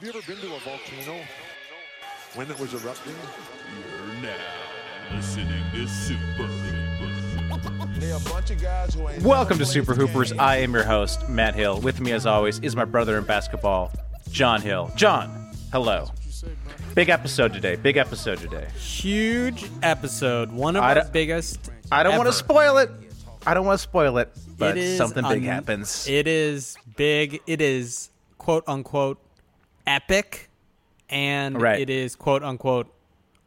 [0.00, 1.22] Have you ever been to a volcano
[2.34, 3.12] when it was erupting?
[3.12, 4.34] You're now
[5.14, 7.98] listening to Super Hoopers.
[8.00, 10.32] There are a bunch of guys who ain't Welcome to Super Hoopers.
[10.32, 11.82] I am your host, Matt Hill.
[11.82, 13.92] With me, as always, is my brother in basketball,
[14.30, 14.90] John Hill.
[14.96, 16.08] John, hello.
[16.94, 17.76] Big episode today.
[17.76, 18.68] Big episode today.
[18.78, 20.50] huge episode.
[20.50, 21.70] One of I our biggest.
[21.92, 22.90] I don't want to spoil it.
[23.46, 26.08] I don't want to spoil it, but It is something big un- happens.
[26.08, 27.42] It is big.
[27.46, 28.08] It is
[28.38, 29.18] quote unquote
[29.90, 30.48] epic,
[31.08, 31.80] and Right.
[31.80, 32.86] it is quote unquote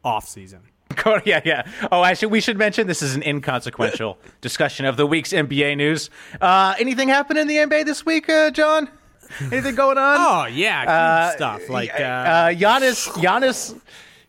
[0.04, 0.60] off season.
[1.24, 1.66] Yeah, yeah.
[1.92, 6.08] Oh, actually, we should mention this is an inconsequential discussion of the week's NBA news.
[6.40, 8.88] Uh, anything happen in the NBA this week, uh, John?
[9.52, 10.16] Anything going on?
[10.20, 13.78] Oh yeah, Uh, stuff like uh, uh, Giannis, Giannis,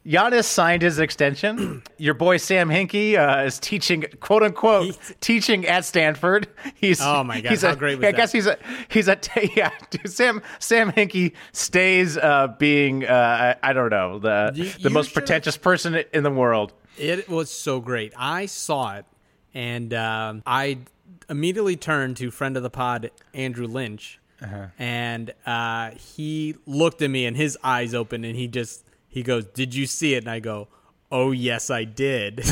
[0.05, 1.81] Giannis signed his extension.
[1.97, 6.47] Your boy Sam Hinkie uh, is teaching, quote unquote, He- teaching at Stanford.
[6.75, 8.17] He's Oh my God, he's how a- great was I that?
[8.17, 9.17] guess he's a he's a
[9.55, 9.71] yeah.
[9.89, 14.79] Dude, Sam Sam Hinkie stays uh, being uh, I, I don't know the You- the
[14.81, 16.73] you most should- pretentious person in the world.
[16.97, 18.13] It was so great.
[18.15, 19.05] I saw it,
[19.53, 20.77] and um, I
[21.29, 24.67] immediately turned to friend of the pod Andrew Lynch, Uh-huh.
[24.79, 28.84] and uh, he looked at me, and his eyes opened, and he just
[29.15, 30.67] he goes, "Did you see it?" And I go.
[31.11, 32.37] Oh yes, I did.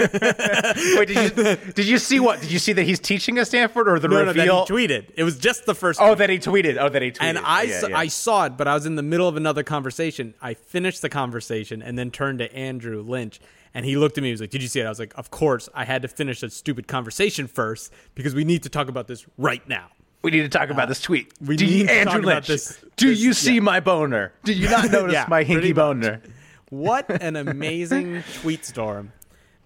[0.00, 2.40] Wait, did you did you see what?
[2.40, 5.10] Did you see that he's teaching at Stanford or the no, no, that he tweeted.
[5.16, 6.00] It was just the first.
[6.02, 6.76] oh, that he tweeted.
[6.78, 7.22] Oh, that he tweeted.
[7.22, 7.98] and I, yeah, saw, yeah.
[7.98, 10.34] I saw it, but I was in the middle of another conversation.
[10.42, 13.40] I finished the conversation and then turned to Andrew Lynch,
[13.72, 14.28] and he looked at me.
[14.28, 16.08] He was like, "Did you see it?" I was like, "Of course." I had to
[16.08, 19.86] finish a stupid conversation first because we need to talk about this right now.
[20.22, 21.32] We need to talk about this tweet.
[21.40, 23.60] we do you, Andrew Lynch, this- do this- you see yeah.
[23.60, 24.32] my boner?
[24.44, 26.20] Do you not notice Yeah, my Hinkie boner?
[26.68, 29.12] What an amazing tweet storm!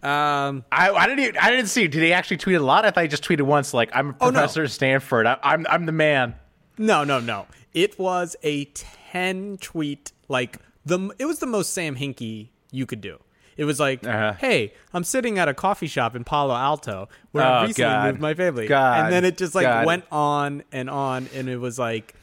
[0.02, 1.20] Um, I, I didn't.
[1.24, 1.88] Even, I didn't see.
[1.88, 2.84] Did he actually tweet a lot?
[2.84, 3.72] I thought he just tweeted once.
[3.74, 4.32] Like I'm a Oh, no.
[4.32, 5.26] professor at Stanford.
[5.26, 6.34] I, I'm I'm the man.
[6.78, 7.46] no, no, no.
[7.72, 10.12] It was a ten tweet.
[10.28, 13.18] Like the it was the most Sam Hinkie you could do.
[13.56, 14.32] It was like, Uh-huh.
[14.34, 18.06] "Hey, I'm sitting at a coffee shop in Palo Alto where Oh, I recently God.
[18.06, 19.04] moved my family." God.
[19.04, 19.86] And then it just like God.
[19.86, 22.14] went on and on, and it was like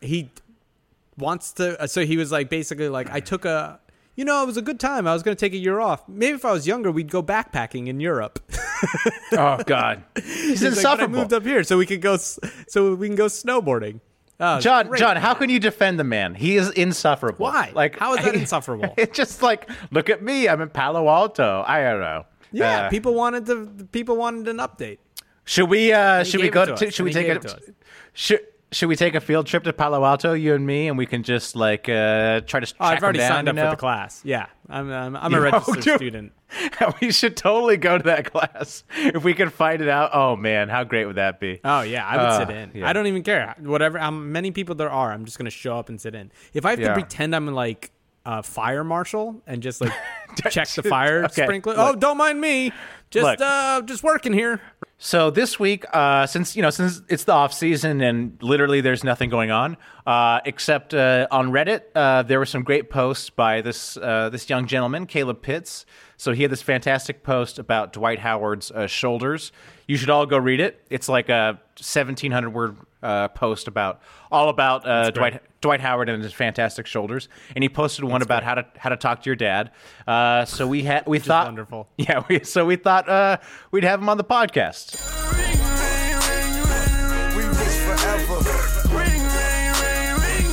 [0.00, 0.30] he
[1.16, 1.86] wants to.
[1.88, 3.80] So he was like basically like, "I took a."
[4.16, 5.06] You know, it was a good time.
[5.06, 6.02] I was going to take a year off.
[6.08, 8.40] Maybe if I was younger, we'd go backpacking in Europe.
[9.32, 12.94] Oh God, he's, He's like, but I moved up here so we could go, so
[12.94, 14.00] we can go snowboarding.
[14.40, 14.94] Oh, John.
[14.96, 16.34] John, how can you defend the man?
[16.34, 17.44] He is insufferable.
[17.46, 17.72] Why?
[17.74, 18.94] Like, How is that insufferable?
[18.96, 20.48] It's just like, look at me.
[20.48, 21.64] I'm in Palo Alto.
[21.66, 22.24] I don't know.
[22.52, 23.86] Yeah, Uh, people wanted to.
[23.90, 24.98] People wanted an update.
[25.44, 25.92] Should we?
[25.92, 26.64] uh Should we go?
[26.66, 27.54] to To, should we take it.
[28.12, 28.40] Should
[28.70, 31.22] Should we take a field trip to Palo Alto, you and me, and we can
[31.22, 32.74] just like uh try to?
[32.78, 33.64] Oh, I've already down, signed you up know?
[33.70, 34.20] for the class.
[34.24, 34.92] Yeah, I'm.
[34.92, 35.96] I'm, I'm a know, registered dude.
[35.96, 36.32] student.
[37.00, 40.10] we should totally go to that class if we can find it out.
[40.12, 41.60] Oh man, how great would that be?
[41.64, 42.70] Oh yeah, I would Uh, sit in.
[42.74, 42.88] yeah.
[42.88, 43.54] I don't even care.
[43.60, 43.96] Whatever.
[43.98, 46.30] How many people there are, I'm just gonna show up and sit in.
[46.52, 46.88] If I have Yeah.
[46.88, 47.90] to pretend I'm like
[48.26, 49.92] a fire marshal and just like
[50.50, 51.74] check the fire Okay, sprinkler.
[51.74, 51.96] look.
[51.96, 52.72] oh, don't mind me.
[53.10, 53.40] Just Look.
[53.40, 54.60] uh, just working here.
[55.00, 59.04] So this week, uh, since you know, since it's the off season and literally there's
[59.04, 63.60] nothing going on, uh, except uh, on Reddit, uh, there were some great posts by
[63.60, 65.86] this uh, this young gentleman, Caleb Pitts.
[66.16, 69.52] So he had this fantastic post about Dwight Howard's uh, shoulders.
[69.86, 70.84] You should all go read it.
[70.90, 74.00] It's like a 1,700 word uh, post about
[74.30, 77.28] all about uh, Dwight Dwight Howard and his fantastic shoulders.
[77.54, 79.70] And he posted one about how to how to talk to your dad.
[80.06, 81.88] Uh, so we had we thought wonderful.
[81.96, 83.38] Yeah, we, so we thought uh,
[83.70, 84.96] we'd have him on the podcast.
[87.36, 88.38] We rich forever.
[88.94, 90.44] We rich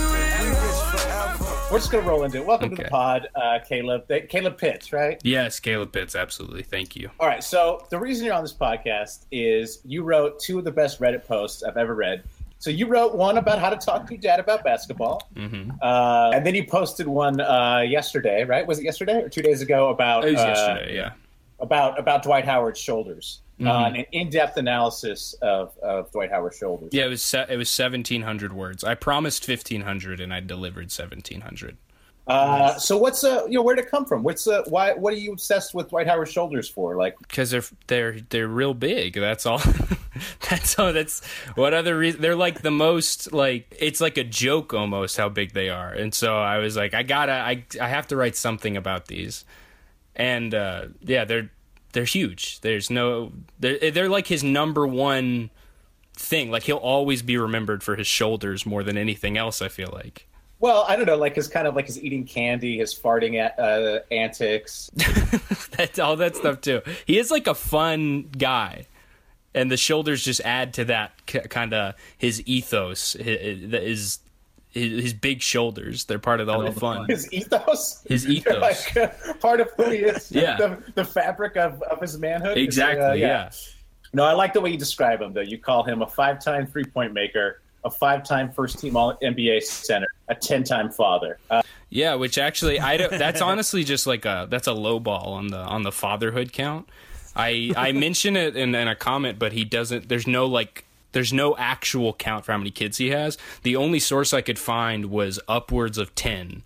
[0.92, 1.46] forever.
[1.72, 2.46] We're just gonna roll into it.
[2.46, 4.08] Welcome to the pod, uh, Caleb.
[4.08, 5.20] Th- Caleb Pitts, right?
[5.24, 6.64] Yes, Caleb Pitts, absolutely.
[6.64, 7.10] Thank you.
[7.20, 7.44] All right.
[7.44, 11.26] So the reason you're on this podcast is you wrote two of the best Reddit
[11.28, 12.24] posts I've ever read.
[12.60, 15.72] So you wrote one about how to talk to your dad about basketball, Mm-hmm.
[15.82, 18.66] uh, and then you posted one uh, yesterday, right?
[18.66, 21.12] Was it yesterday or two days ago about It was uh, yesterday, yeah.
[21.60, 26.90] about about Dwight Howard's shoulders, uh, an in-depth analysis of, of Dwight Howard's shoulders.
[26.92, 28.84] Yeah, it was se- it was seventeen hundred words.
[28.84, 31.78] I promised fifteen hundred, and I delivered seventeen hundred.
[32.28, 34.24] Uh, so what's uh, you know, where'd it come from?
[34.24, 34.94] What's uh, why?
[34.94, 36.96] What are you obsessed with Dwight Howard's shoulders for?
[36.96, 39.14] Like, because they're they're they're real big.
[39.14, 39.62] That's all.
[40.50, 40.92] that's all.
[40.92, 41.24] That's
[41.54, 42.22] what other reason?
[42.22, 45.94] They're like the most like it's like a joke almost how big they are.
[45.94, 49.46] And so I was like, I gotta, I I have to write something about these.
[50.16, 51.52] And uh, yeah, they're
[51.94, 52.60] they're huge.
[52.62, 55.52] There's no they're they're like his number one
[56.16, 56.50] thing.
[56.50, 59.62] Like he'll always be remembered for his shoulders more than anything else.
[59.62, 60.28] I feel like.
[60.60, 64.00] Well, I don't know, like his kind of like his eating candy, his farting uh,
[64.12, 64.90] antics.
[65.72, 66.82] That's all that stuff too.
[67.06, 68.88] He is like a fun guy,
[69.54, 73.14] and the shoulders just add to that kind of his ethos.
[73.14, 74.20] His, his
[74.76, 76.06] his big shoulders.
[76.06, 77.06] They're part of all the fun.
[77.08, 78.04] His ethos.
[78.08, 78.62] His ethos.
[78.62, 80.32] like uh, part of who he is.
[80.32, 80.58] Yeah.
[80.58, 82.58] The, the fabric of, of his manhood.
[82.58, 83.06] It's like, Exactly.
[83.06, 83.50] uh, yeah.
[84.14, 85.42] No, I like the way you describe him, though.
[85.42, 89.16] You call him a five time three point maker, a five time first team All
[89.24, 91.38] NBA center, a 10 time father.
[91.50, 95.34] Uh, Yeah, which actually I don't, that's honestly just like a that's a low ball
[95.34, 96.90] on the on the fatherhood count.
[97.36, 100.10] I I mention it in, in a comment, but he doesn't.
[100.10, 103.38] There's no like there's no actual count for how many kids he has.
[103.64, 106.64] The only source I could find was upwards of ten,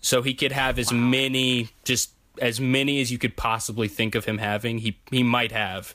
[0.00, 2.10] so he could have as many just
[2.40, 4.78] as many as you could possibly think of him having.
[4.78, 5.94] He he might have.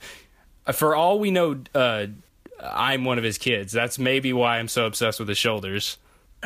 [0.74, 2.08] For all we know, uh,
[2.64, 3.72] I'm one of his kids.
[3.74, 5.98] That's maybe why I'm so obsessed with his shoulders.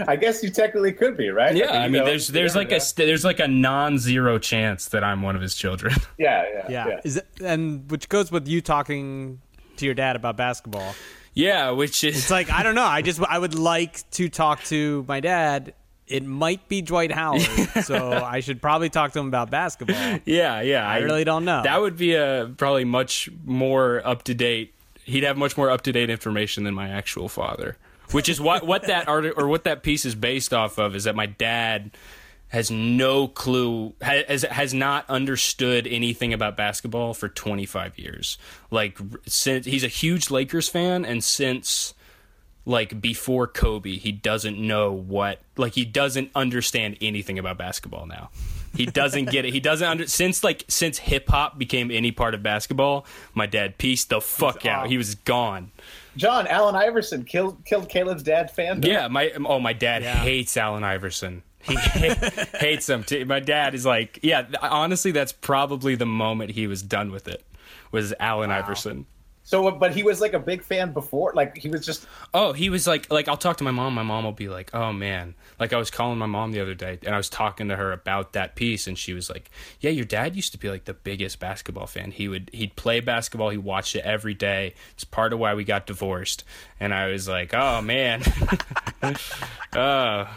[0.08, 1.54] I guess you technically could be, right?
[1.56, 2.78] Yeah, I You mean, know, there's there's yeah, like yeah.
[2.78, 5.94] a there's like a non-zero chance that I'm one of his children.
[6.18, 6.88] Yeah, yeah, Yeah.
[6.88, 7.00] yeah.
[7.04, 9.42] Is it, and which goes with you talking
[9.78, 10.96] to your dad about basketball.
[11.34, 12.84] yeah, which is It's like I don't know.
[12.86, 15.74] I just I would like to talk to my dad.
[16.08, 17.42] It might be Dwight Howard,
[17.84, 20.20] so I should probably talk to him about basketball.
[20.26, 20.88] yeah, yeah.
[20.88, 21.62] I, really don't know.
[21.62, 24.74] That would be a probably much more up to date.
[25.10, 27.78] He'd have much more up to date information than my actual father.
[28.12, 31.04] Which is what what that art or what that piece is based off of is
[31.04, 31.92] that my dad
[32.50, 38.38] has no clue has has not understood anything about basketball for 25 years.
[38.72, 38.98] Like
[39.28, 41.94] since he's a huge Lakers fan and since
[42.66, 48.32] like before Kobe, he doesn't know what like he doesn't understand anything about basketball now.
[48.76, 49.54] He doesn't get it.
[49.54, 53.06] He doesn't under since like since hip hop became any part of basketball.
[53.34, 54.88] My dad pieced the fuck out.
[54.88, 55.72] He was gone.
[56.16, 58.82] John, Allen Iverson killed killed Caleb's dad fan.
[58.84, 61.44] Yeah, my oh my dad hates Allen Iverson.
[61.62, 61.76] He
[62.58, 63.04] hates him.
[63.04, 63.26] Too.
[63.26, 64.46] My dad is like, yeah.
[64.62, 67.46] Honestly, that's probably the moment he was done with it.
[67.92, 69.06] Was Allen Iverson.
[69.50, 71.34] So, but he was like a big fan before.
[71.34, 72.06] Like he was just
[72.36, 73.96] Oh, he was like, like I'll talk to my mom.
[73.96, 76.76] My mom will be like, oh man, like I was calling my mom the other
[76.76, 79.50] day, and I was talking to her about that piece, and she was like,
[79.80, 82.12] yeah, your dad used to be like the biggest basketball fan.
[82.12, 83.50] He would he'd play basketball.
[83.50, 84.76] He watched it every day.
[84.92, 86.44] It's part of why we got divorced.
[86.80, 88.22] And I was like, oh man,
[89.74, 90.28] uh,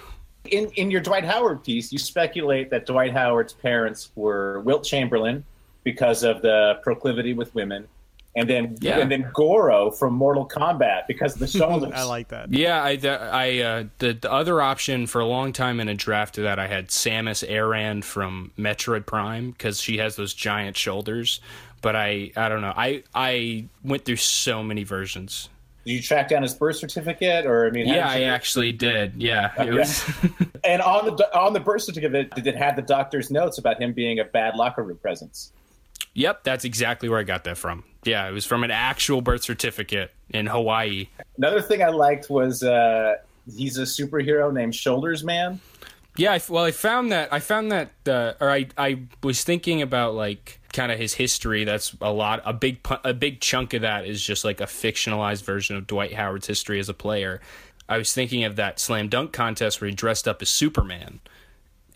[0.46, 1.92] in in your Dwight Howard piece.
[1.92, 5.44] You speculate that Dwight Howard's parents were Wilt Chamberlain
[5.84, 7.88] because of the proclivity with women,
[8.34, 8.98] and then Yeah.
[8.98, 11.92] and then Goro from Mortal Kombat because of the shoulders.
[11.94, 12.50] I like that.
[12.52, 15.94] Yeah, I, the, I uh, the the other option for a long time in a
[15.94, 20.76] draft of that I had Samus Aran from Metroid Prime because she has those giant
[20.76, 21.40] shoulders.
[21.82, 22.72] But I I don't know.
[22.76, 25.48] I I went through so many versions.
[25.84, 29.14] Did you track down his birth certificate, or I mean, Yeah, I actually did.
[29.20, 30.04] Yeah, it was.
[30.64, 33.92] And on the on the birth certificate, did it have the doctor's notes about him
[33.92, 35.52] being a bad locker room presence?
[36.14, 37.84] Yep, that's exactly where I got that from.
[38.04, 41.08] Yeah, it was from an actual birth certificate in Hawaii.
[41.36, 43.16] Another thing I liked was uh,
[43.56, 45.60] he's a superhero named Shoulders Man.
[46.16, 49.80] Yeah, I, well, I found that I found that, uh, or I I was thinking
[49.80, 51.64] about like kind of his history.
[51.64, 52.42] That's a lot.
[52.44, 56.12] A big a big chunk of that is just like a fictionalized version of Dwight
[56.12, 57.40] Howard's history as a player.
[57.88, 61.20] I was thinking of that slam dunk contest where he dressed up as Superman,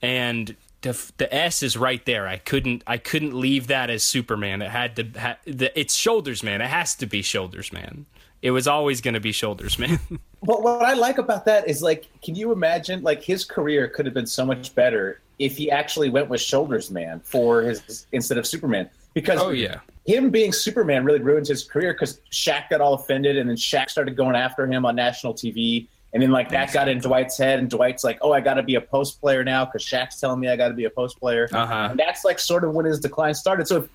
[0.01, 0.57] and
[0.87, 2.27] the the S is right there.
[2.27, 4.63] I couldn't I couldn't leave that as Superman.
[4.63, 6.61] It had to ha, the, it's Shoulders Man.
[6.61, 8.07] It has to be Shoulders Man.
[8.43, 9.99] It was always going to be Shoulders Man.
[10.43, 14.07] But what I like about that is like, can you imagine like his career could
[14.07, 18.39] have been so much better if he actually went with Shoulders Man for his instead
[18.39, 18.89] of Superman?
[19.15, 19.81] Because Oh, yeah.
[20.07, 23.89] him being Superman really ruined his career because Shaq got all offended and then Shaq
[23.91, 25.89] started going after him on national TV.
[26.17, 28.63] And then like that got in Dwight's head, and Dwight's like, "Oh, I got to
[28.63, 31.21] be a post player now because Shaq's telling me I got to be a post
[31.21, 31.89] player." Uh-huh.
[31.91, 33.69] And that's like sort of when his decline started.
[33.69, 33.89] So if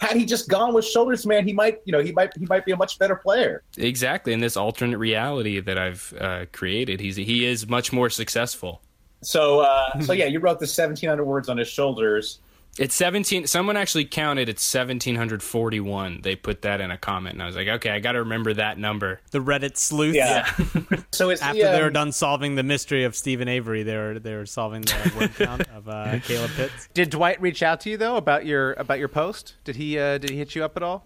[0.00, 2.64] had he just gone with Shoulders Man, he might, you know, he might he might
[2.64, 3.64] be a much better player.
[3.76, 7.00] exactly in this alternate reality that I've uh, created.
[7.00, 8.80] He's he is much more successful.
[9.22, 12.38] So, uh, so yeah, you wrote the 1,700 words on his shoulders.
[12.78, 13.48] It's 17.
[13.48, 14.48] Someone actually counted.
[14.48, 16.20] It's 1741.
[16.22, 18.54] They put that in a comment, and I was like, okay, I got to remember
[18.54, 19.20] that number.
[19.32, 20.14] The Reddit sleuth.
[20.14, 20.48] Yeah.
[21.12, 23.96] so is After he, um, they were done solving the mystery of Steven Avery, they
[23.96, 26.88] were they were solving the word count of uh, Caleb Pitts.
[26.94, 29.54] Did Dwight reach out to you though about your about your post?
[29.64, 31.04] Did he uh, did he hit you up at all?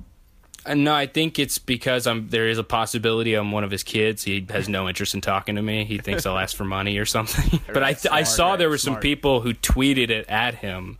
[0.64, 2.28] Uh, no, I think it's because I'm.
[2.28, 4.22] There is a possibility I'm one of his kids.
[4.22, 5.84] He has no interest in talking to me.
[5.84, 7.60] He thinks I'll ask for money or something.
[7.72, 10.98] but I, I saw there were some people who tweeted it at him,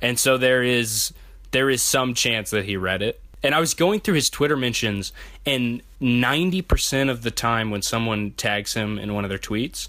[0.00, 1.12] and so there is
[1.50, 3.20] there is some chance that he read it.
[3.42, 5.12] And I was going through his Twitter mentions,
[5.46, 9.88] and ninety percent of the time when someone tags him in one of their tweets,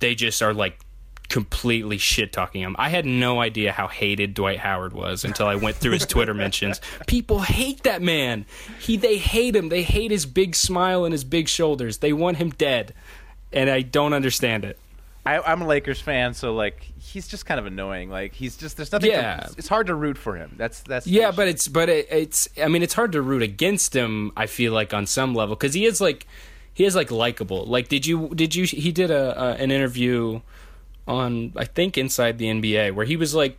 [0.00, 0.80] they just are like
[1.30, 2.74] completely shit talking him.
[2.78, 6.34] I had no idea how hated Dwight Howard was until I went through his Twitter
[6.34, 6.80] mentions.
[7.06, 8.44] People hate that man.
[8.80, 9.68] He they hate him.
[9.68, 11.98] They hate his big smile and his big shoulders.
[11.98, 12.92] They want him dead.
[13.52, 14.78] And I don't understand it.
[15.24, 18.08] I, I'm a Lakers fan, so like he's just kind of annoying.
[18.08, 19.10] Like he's just there's nothing.
[19.10, 19.40] Yeah.
[19.40, 20.54] To, it's hard to root for him.
[20.56, 23.94] That's that's Yeah, but it's but it, it's I mean it's hard to root against
[23.94, 24.32] him.
[24.36, 26.26] I feel like on some level because he is like
[26.72, 27.66] he is like likable.
[27.66, 30.40] Like did you did you he did a, a an interview
[31.06, 33.58] on I think Inside the NBA where he was like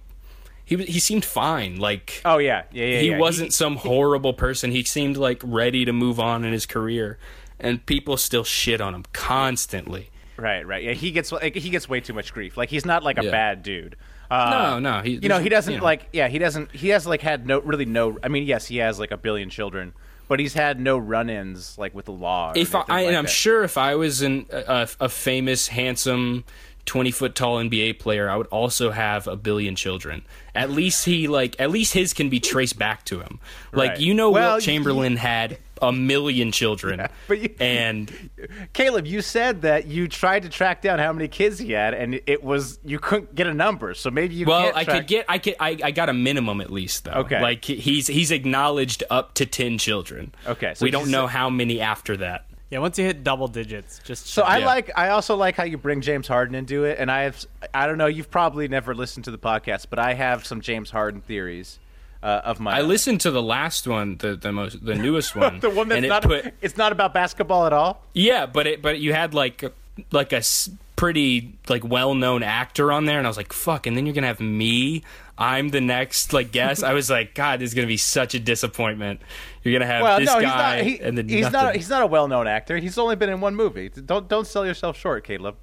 [0.65, 1.77] he was- he seemed fine.
[1.77, 2.99] Like oh yeah yeah yeah.
[3.01, 3.19] he yeah.
[3.19, 4.71] wasn't some horrible person.
[4.71, 7.19] He seemed like ready to move on in his career,
[7.59, 10.09] and people still shit on him constantly.
[10.41, 10.83] Right, right.
[10.83, 12.57] Yeah, he gets like, he gets way too much grief.
[12.57, 13.31] Like he's not like a Yeah.
[13.31, 13.95] bad dude.
[14.29, 16.07] Uh, No, no, he- you know he doesn't like.
[16.13, 16.71] Yeah, he doesn't.
[16.71, 18.17] He has like had no really no.
[18.23, 19.93] I mean, yes, he has like a billion children,
[20.29, 22.51] but he's had no run-ins like with the law.
[22.51, 23.29] or If I, anything I like and I'm that.
[23.31, 26.45] sure if I was an, a, a famous, handsome,
[26.85, 30.23] twenty foot tall NBA player, I would also have a billion children.
[30.53, 33.39] At least he like at least his can be traced back to him.
[33.71, 33.99] Like Right.
[33.99, 38.11] you know, Well, Wilt Chamberlain had a million children, but you- and
[38.73, 42.19] Caleb, you said that you tried to track down how many kids he had, and
[42.27, 43.93] it was you couldn't get a number.
[43.93, 44.45] So maybe you.
[44.45, 47.11] Well, I track- could get, I could, I, I got a minimum at least though.
[47.11, 47.41] Okay.
[47.41, 50.33] like he's he's acknowledged up to ten children.
[50.45, 52.45] Okay, so we don't know how many after that.
[52.71, 54.65] Yeah, once you hit double digits, just So I Yeah.
[54.65, 54.91] like.
[54.95, 57.45] I also like how you bring James Harden into it, and I have.
[57.73, 58.05] I don't know.
[58.07, 61.79] You've probably never listened to the podcast, but I have some James Harden theories
[62.23, 62.77] uh, of my.
[62.77, 62.87] I own.
[62.87, 66.05] listened to the last one, the the most, the newest one, the one that's and
[66.05, 66.23] it not.
[66.23, 68.01] put it's not about basketball at all.
[68.13, 69.63] Yeah, but it but you had like
[70.11, 70.69] like a s-
[71.01, 73.87] pretty like well known actor on there, and I was like, fuck.
[73.87, 75.01] And then you're gonna have me.
[75.35, 76.83] I'm the next like guest.
[76.83, 79.19] I was like, God, this is gonna be such a disappointment.
[79.63, 80.85] You're gonna have Well, this no, he's guy, not.
[80.85, 81.59] He, and then he's nothing.
[81.59, 81.75] not.
[81.75, 82.77] He's not a well-known actor.
[82.77, 83.89] He's only been in one movie.
[83.89, 85.55] Don't don't sell yourself short, Caleb.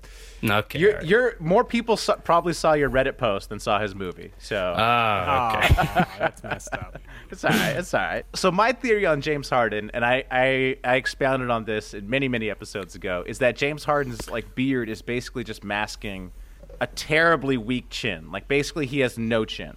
[0.44, 0.78] Okay.
[0.78, 4.32] You're, you're more people saw, probably saw your Reddit post than saw his movie.
[4.38, 5.74] So Ah, okay.
[5.78, 6.98] Oh, that's messed up.
[7.30, 7.76] It's all right.
[7.76, 8.24] It's all right.
[8.34, 12.28] So my theory on James Harden, and I, I I expounded on this in many
[12.28, 16.32] many episodes ago, is that James Harden's like beard is basically just masking
[16.80, 18.30] a terribly weak chin.
[18.30, 19.76] Like basically he has no chin.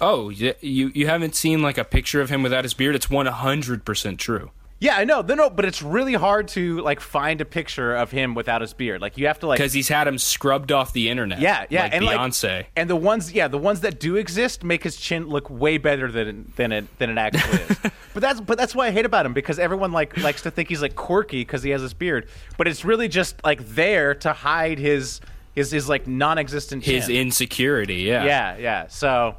[0.00, 2.94] Oh, y- you you haven't seen like a picture of him without his beard?
[2.94, 4.50] It's one hundred percent true.
[4.78, 5.22] Yeah, I know.
[5.22, 9.00] No, but it's really hard to like find a picture of him without his beard.
[9.00, 11.40] Like you have to like Because he's had him scrubbed off the internet.
[11.40, 12.56] Yeah, yeah, like and Beyonce.
[12.58, 15.78] like, and the ones, yeah, the ones that do exist make his chin look way
[15.78, 17.78] better than than it than it actually is.
[18.14, 20.68] but that's but that's what I hate about him because everyone like likes to think
[20.68, 22.28] he's like quirky because he has his beard,
[22.58, 25.22] but it's really just like there to hide his
[25.54, 26.96] his his like non-existent chin.
[26.96, 28.02] his insecurity.
[28.02, 28.86] Yeah, yeah, yeah.
[28.88, 29.36] So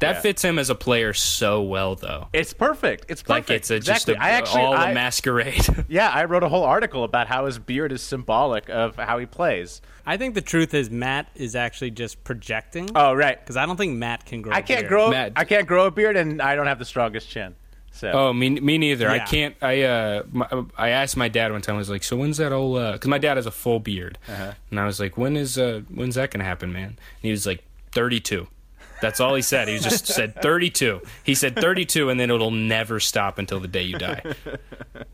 [0.00, 0.20] That yeah.
[0.20, 2.28] fits him as a player so well, though.
[2.32, 3.06] it's perfect.
[3.08, 3.48] It's perfect.
[3.48, 4.14] Like it's a, exactly.
[4.14, 5.66] just a, I actually, all I, a masquerade.
[5.88, 9.26] yeah, I wrote a whole article about how his beard is symbolic of how he
[9.26, 9.80] plays.
[10.04, 12.90] I think the truth is Matt is actually just projecting.
[12.94, 13.38] Oh, right.
[13.38, 14.52] Because I don't think Matt can grow.
[14.54, 14.88] I a can't beard.
[14.88, 15.10] grow.
[15.10, 17.54] Matt- I can't grow a beard, and I don't have the strongest chin.
[17.92, 18.10] So.
[18.12, 19.10] Oh, me, me neither.
[19.10, 19.56] I can't.
[19.60, 21.74] I uh, my, I asked my dad one time.
[21.74, 24.52] I was like, "So when's that old?" Because my dad has a full beard, Uh-huh.
[24.70, 27.46] and I was like, "When is uh, when's that gonna happen, man?" And he was
[27.46, 28.46] like, "32."
[29.00, 29.68] That's all he said.
[29.68, 31.00] He just said 32.
[31.24, 34.22] He said 32, and then it'll never stop until the day you die.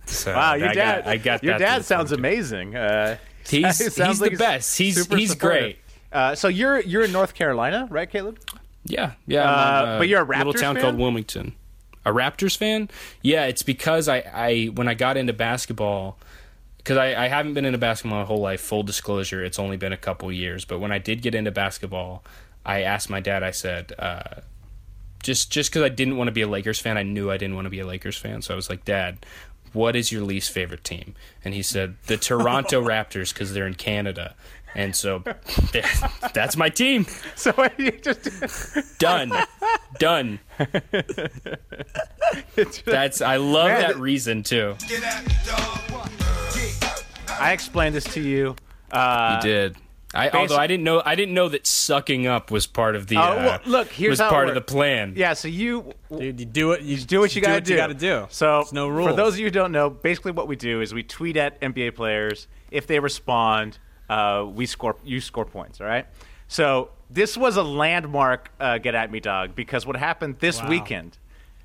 [0.07, 1.05] So Wow, your I dad!
[1.05, 2.75] Got, I got your dad sounds amazing.
[2.77, 3.17] Uh,
[3.49, 4.77] He's- he's the best.
[4.77, 5.39] He's- he's supportive.
[5.39, 5.79] great.
[6.13, 8.39] Uh, so you're you're in North Carolina, right, Caleb?
[8.85, 9.43] Yeah, yeah.
[9.51, 10.83] Uh, I'm but you're a little Raptors town fan?
[10.83, 11.55] called Wilmington.
[12.05, 12.89] A Raptors fan?
[13.23, 16.19] Yeah, it's because I, I when I got into basketball,
[16.79, 18.61] because I, I haven't been into basketball my whole life.
[18.61, 20.65] Full disclosure, it's only been a couple years.
[20.65, 22.25] But when I did get into basketball,
[22.67, 23.43] I asked my dad.
[23.43, 24.41] I said, uh,
[25.23, 27.55] just just because I didn't want to be a Lakers fan, I knew I didn't
[27.55, 28.43] want to be a Lakers fan.
[28.43, 29.25] So I was like, Dad,
[29.73, 31.15] what is your least favorite team?
[31.45, 34.35] And he said the Toronto Raptors because they're in Canada.
[34.75, 35.23] And so
[36.35, 37.07] that's my team.
[37.37, 39.33] So you just Done.
[39.99, 40.39] Done.
[42.85, 44.75] That's I love Man, that th- reason too.
[47.39, 48.57] I explained this to you.
[48.91, 49.77] Uh, You did.
[50.17, 53.17] I, although I didn't know, I didn't know that sucking up was part of the.
[53.17, 55.15] Oh, uh, well, look, here's was how it part of the plan.
[55.17, 56.83] Yeah, so you Dude, you do it.
[56.83, 57.73] You do what you got to do.
[57.73, 58.27] You got to do.
[58.31, 59.11] So There's no rules.
[59.11, 61.61] For those of you who don't know, basically what we do is we tweet at
[61.61, 62.49] NBA players.
[62.71, 64.97] If they respond, uh, we score.
[65.05, 65.81] You score points.
[65.81, 66.07] All right.
[66.49, 70.69] So this was a landmark uh, get at me dog because what happened this Wow.
[70.69, 71.19] weekend.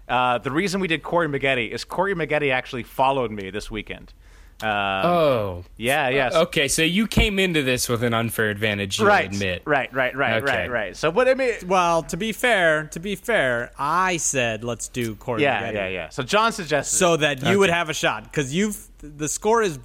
[0.08, 4.14] Uh, the reason we did Corey Maggette is Corey Maggette actually followed me this weekend.
[4.64, 5.64] Uh, Oh.
[5.78, 6.36] yeah, yes.
[6.36, 9.00] Okay, so you came into this with an unfair advantage.
[9.00, 9.64] You right, admit.
[9.66, 10.46] right, right, right, Okay.
[10.62, 10.98] right, right.
[10.98, 15.16] So what I mean, Well, to be fair, to be fair, I said let's do
[15.16, 15.42] Corey.
[15.44, 15.74] yeah, Maggette.
[15.74, 16.10] yeah, yeah.
[16.10, 19.80] So John suggested, So that you would have a shot because you've the score is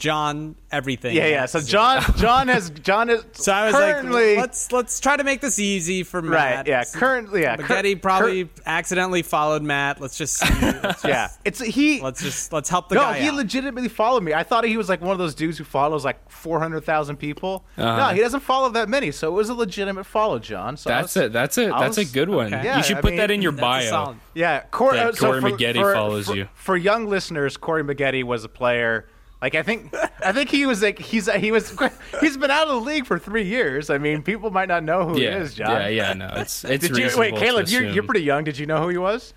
[0.00, 1.14] John everything.
[1.14, 1.46] yeah, yeah.
[1.46, 5.22] So John, John has, John is So I was currently, like, let's let's try to
[5.24, 6.56] make this easy for Matt.
[6.56, 10.00] Right, yeah, currently, yeah, cur- Spaghetti probably accidentally followed Matt.
[10.00, 10.46] Let's just see.
[10.60, 11.28] Let's just, yeah.
[11.44, 12.00] It's he.
[12.00, 13.34] Let's just let's help the no, guy No, he out.
[13.34, 14.32] legitimately followed me.
[14.32, 17.16] I thought he was like one of those dudes who follows like four hundred thousand
[17.18, 17.66] people.
[17.76, 18.08] Uh-huh.
[18.08, 19.10] No, he doesn't follow that many.
[19.10, 20.78] So it was a legitimate follow, John.
[20.78, 22.54] So That's was- a that's a I that's a good one.
[22.54, 22.64] okay.
[22.64, 23.88] Yeah, you should I put that in your bio.
[23.90, 26.48] solid- Yeah, Cor- That uh, so Corey for, Maggette for- follows for- you.
[26.54, 29.06] For young listeners, Corey Maggette was a player.
[29.42, 29.94] Like I think,
[30.24, 31.74] I think he was like he's he was
[32.20, 33.88] he's been out of the league for three years.
[33.88, 35.70] I mean, people might not know who Yeah, he is, John.
[35.70, 36.12] yeah, yeah.
[36.12, 37.68] No, it's it's Did you wait, Caleb?
[37.68, 38.44] You're, you're pretty young.
[38.44, 39.32] Did you know who he was?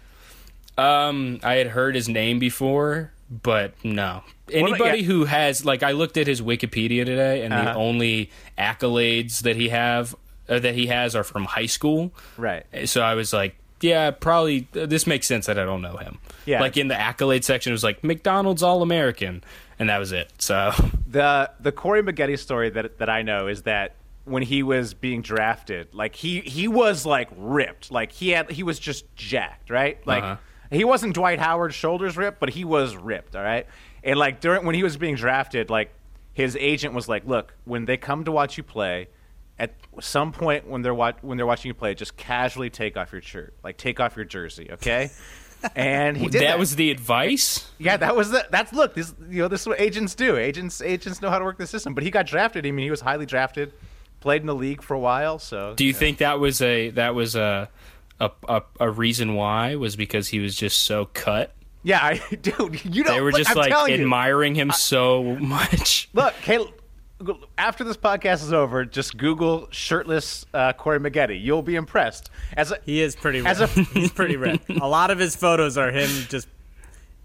[0.78, 4.24] Um, I had heard his name before, but no.
[4.52, 5.06] Anybody yeah.
[5.06, 7.80] who has like, I looked at his Wikipedia today, and the Uh-huh.
[7.80, 10.16] only accolades that he have
[10.50, 12.12] uh, that he has are from high school.
[12.38, 12.66] Right.
[12.86, 16.18] So I was like, yeah, probably uh, this makes sense that I don't know him.
[16.46, 16.60] Yeah.
[16.60, 19.44] Like in the accolade section, it was like McDonald's All American,
[19.80, 20.32] and that was it.
[20.40, 20.72] So
[21.08, 25.22] the the Corey Maggette story that that I know is that when he was being
[25.22, 30.06] drafted, like he he was like ripped, like he had he was just jacked, right?
[30.08, 30.36] Like Uh-huh.
[30.72, 33.68] he wasn't Dwight Howard's shoulders ripped, but he was ripped, all right.
[34.04, 35.92] And like during when he was being drafted, like
[36.34, 39.08] his agent was like, "Look, when they come to watch you play."
[39.60, 43.12] At some point when they're wa- when they're watching you play, just casually take off
[43.14, 45.12] your shirt, like take off your jersey, okay?
[45.76, 46.60] And he did that that.
[46.60, 47.70] was the advice.
[47.78, 48.46] Yeah, that was the.
[48.52, 48.96] That's look.
[48.96, 50.38] This you know this is what agents do.
[50.38, 51.94] Agents agents know how to work the system.
[51.94, 52.66] But he got drafted.
[52.66, 53.74] I mean, he was highly drafted.
[54.20, 55.38] Played in the league for a while.
[55.40, 57.70] So Do you think that was a that was a
[58.20, 61.54] a, a a reason why was because he was just so cut?
[61.86, 63.96] yeah, I dude, you know They were look, just I'm like you.
[63.96, 66.10] admiring him so much.
[66.14, 66.74] Look, Caleb.
[67.58, 71.42] After this podcast is over, just Google shirtless uh, Corey Maggette.
[71.44, 72.30] You'll be impressed.
[72.58, 73.42] As a, He is pretty.
[73.42, 73.50] Red.
[73.52, 74.60] As a- He's pretty red.
[74.82, 76.48] A lot of his photos are him just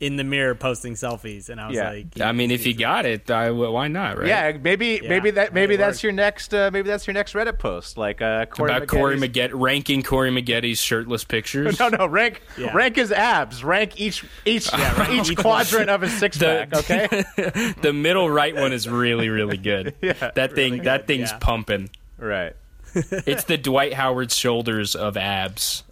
[0.00, 1.90] in the mirror posting selfies, and I was Yeah.
[1.90, 4.18] like, I mean, if you got it, I, why not?
[4.18, 4.28] Right?
[4.28, 6.02] yeah, maybe Yeah, maybe that maybe that's worked.
[6.04, 9.52] your next uh, maybe that's your next Reddit post, like uh, Corey about Corey Maggette's-
[9.54, 11.78] Maggette ranking Corey Maggette's shirtless pictures.
[11.80, 12.72] No, no, rank Yeah.
[12.74, 13.64] rank his abs.
[13.64, 14.70] Rank each each
[15.10, 16.74] each quadrant of his six The- pack.
[16.90, 17.72] Okay.
[17.82, 19.94] the middle right one is really, really good.
[20.00, 21.38] Yeah, that thing, that thing's yeah.
[21.40, 21.90] pumping.
[22.18, 22.54] right.
[22.94, 25.84] It's the Dwight Howard shoulders of abs.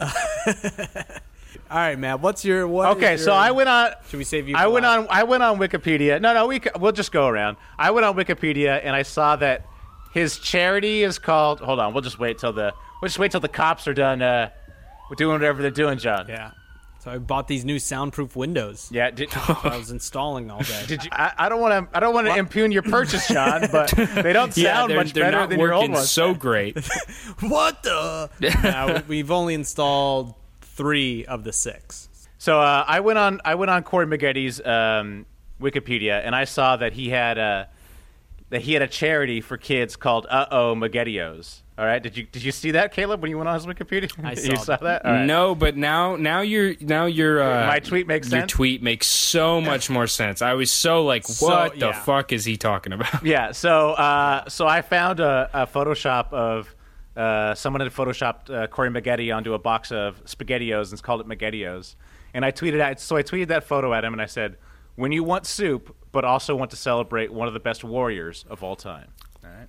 [1.70, 2.96] All right, Matt, what's your what?
[2.96, 3.92] Okay, is so I went on.
[4.08, 4.56] Should we save you?
[4.56, 4.98] I went last?
[5.00, 5.06] on.
[5.10, 6.20] I went on Wikipedia.
[6.20, 7.56] No, no, we we'll just go around.
[7.78, 9.66] I went on Wikipedia and I saw that
[10.12, 11.60] his charity is called.
[11.60, 12.72] Hold on, we'll just wait till the.
[13.00, 14.22] We'll just wait till the cops are done.
[14.22, 14.50] Uh,
[15.10, 16.26] we're doing whatever they're doing, John.
[16.28, 16.52] Yeah.
[17.00, 18.88] So I bought these new soundproof windows.
[18.90, 19.10] Yeah.
[19.10, 20.84] Did, I was installing all day.
[20.88, 21.10] did you?
[21.12, 21.96] I, I don't want to.
[21.96, 25.12] I don't want to impugn your purchase, John, but they don't sound yeah, they're, much
[25.12, 26.10] they're better not than your old working ones.
[26.10, 26.76] so great.
[27.40, 28.30] what the?
[28.40, 30.34] Now, we've only installed
[30.76, 32.08] three of the six.
[32.38, 35.26] So uh, I went on I went on Corey Maggette's um,
[35.60, 37.68] Wikipedia and I saw that he had a
[38.50, 41.62] that he had a charity for kids called Uh Oh Maggettios.
[41.78, 44.10] All right, did you did you see that, Caleb, when you went on his Wikipedia?
[44.24, 45.04] I you saw saw that.
[45.04, 45.26] All right.
[45.26, 47.42] No, but now, now you're, now you're.
[47.42, 48.52] Uh, My tweet makes your sense?
[48.52, 50.40] tweet makes so much more sense.
[50.40, 52.02] I was so like, So- what the yeah.
[52.04, 53.22] fuck is he talking about?
[53.26, 53.52] Yeah.
[53.52, 56.74] So uh, so I found a, a Photoshop of
[57.16, 61.26] uh, someone had photoshopped uh, Corey Maggette onto a box of SpaghettiOs and called it
[61.26, 61.94] Maggettios.
[62.34, 63.00] And I tweeted out.
[63.00, 64.56] So I tweeted that photo at him and I said,
[64.96, 68.62] "When you want soup, but also want to celebrate one of the best warriors of
[68.62, 69.08] all time."
[69.42, 69.68] All right.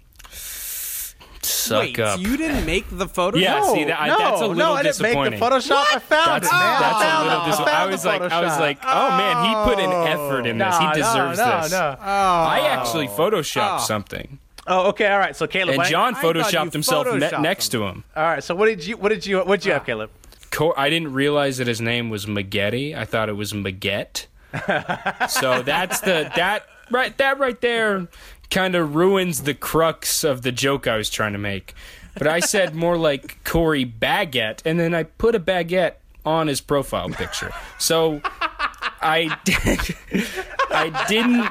[1.41, 2.15] Suck Wait, up.
[2.15, 3.37] so you didn't make the photo?
[3.37, 5.39] Yeah, No, see, that- I- no, that's a no, I didn't make the disappointing.
[5.39, 5.85] Photoshop.
[5.95, 6.81] I found That's, it, man.
[6.81, 7.45] that's I a found little it.
[7.47, 10.45] dis- I I was the like, I was like, oh man, he put an effort
[10.45, 10.79] in this.
[10.79, 11.71] No, he deserves no, no, this.
[11.71, 11.97] No.
[12.01, 15.35] I actually photoshopped something, Oh, okay, all right.
[15.35, 18.03] So Caleb, and John I you photoshopped himself ne- next to him.
[18.15, 18.43] All right.
[18.43, 18.97] So what did you?
[18.97, 19.37] What did you?
[19.39, 20.09] What did you have, uh, Caleb?
[20.51, 22.95] Co- I didn't realize that his name was Maggette.
[22.95, 24.27] I thought it was Maggette.
[25.29, 28.07] so that's the that right that right there
[28.49, 31.73] kind of ruins the crux of the joke I was trying to make.
[32.17, 35.93] But I said more like Corey Baguette, and then I put a baguette
[36.25, 37.51] on his profile picture.
[37.77, 38.21] So
[39.01, 39.95] I did,
[40.69, 41.49] I didn't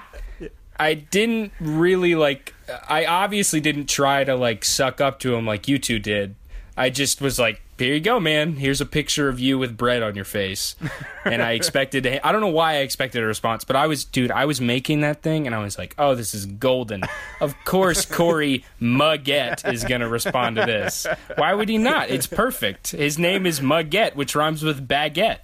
[0.79, 2.55] I didn't really like.
[2.89, 6.35] I obviously didn't try to like suck up to him like you two did.
[6.77, 8.57] I just was like, "Here you go, man.
[8.57, 10.77] Here's a picture of you with bread on your face."
[11.27, 12.25] And I expected to.
[12.25, 14.31] I don't know why I expected a response, but I was, dude.
[14.31, 17.03] I was making that thing, and I was like, "Oh, this is golden."
[17.41, 21.05] Of course, Corey Muggett is gonna respond to this.
[21.35, 22.11] Why would he not?
[22.11, 22.93] It's perfect.
[22.93, 25.39] His name is Muggett, which rhymes with baguette.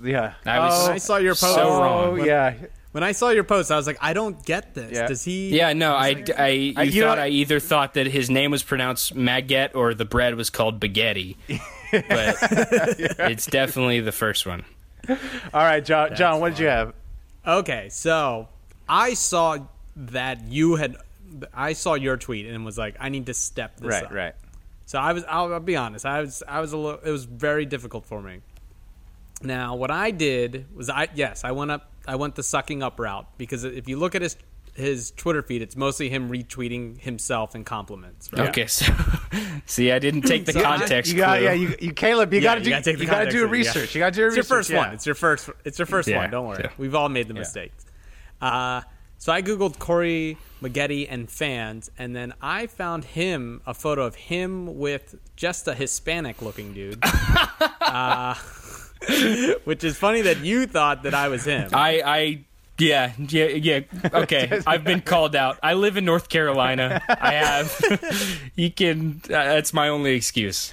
[0.00, 0.34] Yeah.
[0.46, 1.54] I was oh, I saw your post.
[1.54, 2.20] so wrong.
[2.20, 2.54] Oh yeah.
[2.94, 4.92] When I saw your post, I was like, I don't get this.
[4.92, 5.08] Yeah.
[5.08, 5.48] Does he?
[5.56, 8.62] Yeah, no, I, I, you, you thought know- I either thought that his name was
[8.62, 11.36] pronounced Maggette or the bread was called Baguette,
[11.90, 12.36] but
[13.30, 14.64] it's definitely the first one.
[15.08, 15.16] All
[15.64, 16.14] right, John.
[16.14, 16.94] John, what did you have?
[17.44, 18.48] Okay, so
[18.88, 19.58] I saw
[19.96, 20.96] that you had.
[21.52, 24.12] I saw your tweet and was like, I need to step this Right, up.
[24.12, 24.34] right.
[24.86, 25.24] So I was.
[25.28, 26.06] I'll, I'll be honest.
[26.06, 26.44] I was.
[26.46, 27.00] I was a little.
[27.04, 28.38] It was very difficult for me.
[29.42, 31.90] Now, what I did was, I yes, I went up.
[32.06, 34.36] I went the sucking up route because if you look at his
[34.74, 38.28] his Twitter feed, it's mostly him retweeting himself and compliments.
[38.32, 38.48] Right?
[38.48, 38.92] Okay, so
[39.66, 41.12] see, I didn't take the So I- context.
[41.12, 41.44] You got clue.
[41.46, 41.52] yeah.
[41.52, 42.32] You, you Caleb.
[42.34, 42.70] You Yeah, got to do.
[42.70, 43.60] gotta take the you got to do of it, yeah.
[43.60, 43.94] research.
[43.94, 44.76] You got to do your It's your first yeah.
[44.78, 44.92] one.
[44.94, 45.48] It's your first.
[45.64, 46.30] It's your first Yeah, one.
[46.30, 46.60] Don't worry.
[46.64, 46.70] yeah.
[46.76, 47.86] We've all made the mistakes.
[48.40, 48.80] Uh,
[49.18, 54.16] so I googled Corey Maggette and fans, and then I found him a photo of
[54.16, 56.98] him with just a Hispanic-looking dude.
[57.80, 58.34] uh,
[59.64, 61.70] which is funny that you thought that I was him.
[61.72, 62.44] I, I,
[62.78, 63.80] yeah, yeah, yeah.
[64.12, 65.58] Okay, I've been called out.
[65.62, 67.02] I live in North Carolina.
[67.08, 68.50] I have.
[68.56, 69.20] you can.
[69.24, 70.72] Uh, that's my only excuse.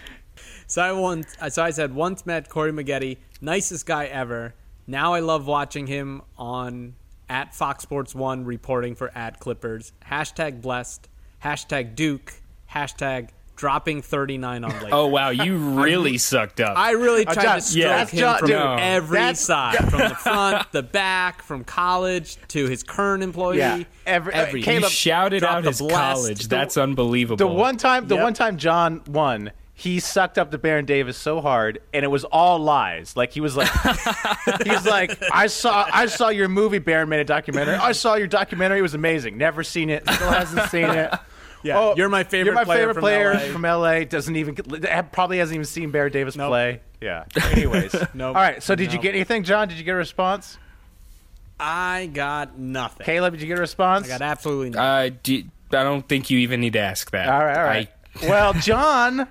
[0.68, 4.56] So I once, so I said once met Corey Maggette, nicest guy ever.
[4.88, 6.96] Now I love watching him on
[7.30, 9.94] at Fox Sports One reporting for at Clippers.
[10.10, 11.08] Hashtag blessed.
[11.44, 12.34] Hashtag Duke.
[12.72, 13.30] Hashtag
[13.62, 14.90] dropping thirty nine on Lakers.
[14.92, 16.76] Oh wow, you really sucked up.
[16.78, 19.40] I really Oh, tried John, to stroke yeah, him that's John- from dude, every that's-
[19.40, 23.60] side, from the front, the back, from college to his current employee.
[23.60, 25.96] Yeah, every- uh, every you shouted out his blessed.
[25.96, 26.48] college.
[26.48, 27.38] That's unbelievable.
[27.38, 28.24] The one time, the Yep.
[28.24, 32.24] one time John won, he sucked up to Baron Davis so hard, and it was
[32.24, 33.16] all lies.
[33.16, 33.70] Like he was like,
[34.66, 36.80] he's like, I saw, I saw your movie.
[36.80, 37.76] Baron made a documentary.
[37.76, 38.80] I saw your documentary.
[38.80, 39.38] It was amazing.
[39.38, 40.08] Never seen it.
[40.10, 41.12] Still hasn't seen it.
[41.64, 43.40] Yeah, Oh, you're my favorite You're my player favorite from player LA.
[43.52, 44.04] from LA.
[44.06, 44.56] Doesn't even
[45.12, 46.50] probably hasn't even seen Baron Davis Nope.
[46.50, 46.82] play.
[47.02, 47.26] Yeah.
[47.52, 47.94] Anyways.
[48.14, 48.36] Nope.
[48.36, 48.62] All right.
[48.64, 49.68] So did you get anything, John?
[49.68, 50.58] Did you get a response?
[51.60, 53.06] I got nothing.
[53.06, 54.08] Caleb, did you get a response?
[54.08, 55.14] I got absolutely nothing.
[55.14, 55.44] Uh, do,
[55.78, 57.30] I don't think you even need to ask that.
[57.30, 57.90] All right, all right.
[58.24, 59.28] well, John,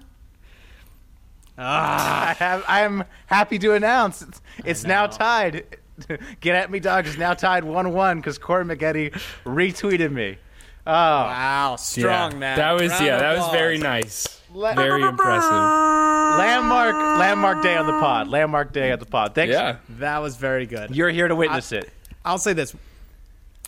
[1.59, 2.65] I have.
[2.69, 5.65] I am happy to announce it's, it's now tied.
[6.41, 7.07] Get at me, dog.
[7.07, 9.13] Is now tied one-one because Corey Maggette
[9.45, 10.39] retweeted me.
[10.87, 12.39] Oh, wow, strong yeah.
[12.39, 12.57] man.
[12.59, 13.53] That was Round yeah, that was applause.
[13.53, 14.41] very nice.
[14.53, 15.51] Le- Very impressive.
[15.53, 18.27] landmark, landmark day on the pod.
[18.29, 19.35] Landmark day on the pod.
[19.35, 19.53] Thanks.
[19.53, 19.77] Yeah.
[19.91, 20.95] That was very good.
[20.95, 21.89] You're here to witness it.
[22.25, 22.75] I'll say this: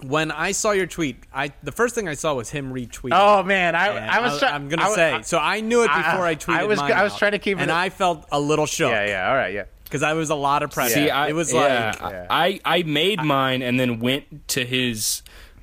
[0.02, 3.10] when I saw your tweet, I the first thing I saw was him retweeting.
[3.12, 4.38] Oh man, I, I was.
[4.40, 5.12] try- I'm gonna I- say.
[5.12, 6.56] I- so I knew it before I, tweeted.
[6.58, 8.66] I was- mine I was out, trying to keep it- and I felt a little
[8.66, 8.90] shook.
[8.90, 9.28] yeah, yeah.
[9.28, 9.64] All right, yeah.
[9.84, 10.94] because I was a lot of pressure.
[10.94, 12.26] See, I, it was yeah, like Yeah.
[12.28, 15.22] I I made mine and then went to his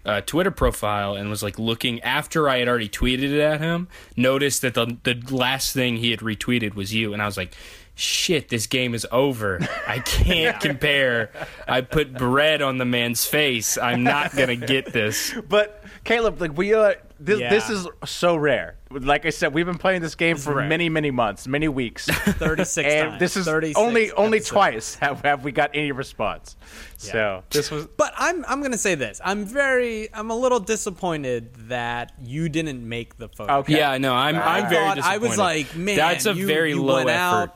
[0.09, 3.87] uh, Twitter profile and was like looking after I had already tweeted it at him.
[4.15, 7.53] Noticed that the the last thing he had retweeted was you, and I was like.
[7.95, 9.59] Shit, this game is over.
[9.85, 11.31] I can't compare.
[11.67, 13.77] I put bread on the man's face.
[13.77, 15.33] I'm not gonna get this.
[15.49, 17.49] But Caleb, like we are, this Yeah.
[17.49, 18.77] this is so rare.
[18.91, 22.05] Like I said, we've been playing this game for many, many months, many weeks.
[22.07, 23.19] 36 and times.
[23.19, 24.49] this is only only episodes.
[24.49, 26.55] twice have, have we got any response.
[26.97, 29.21] So this was But I'm I'm gonna say this.
[29.23, 33.57] I'm very I'm a little disappointed that you didn't make the photo.
[33.57, 33.77] Okay.
[33.77, 35.05] Yeah, no, I'm I I'm very disappointed.
[35.05, 37.09] I was like, man, that's a you- very you low effort.
[37.11, 37.55] out-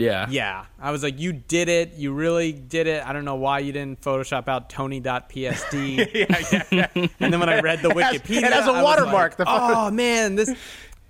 [0.00, 1.94] Yeah, Yeah, I was like, you did it.
[1.94, 3.04] You really did it.
[3.06, 6.14] I don't know why you didn't Photoshop out Tony.psd.
[6.14, 7.08] yeah, yeah, yeah.
[7.20, 10.54] and then when I read the Wikipedia, it has a watermark, like, oh man, this.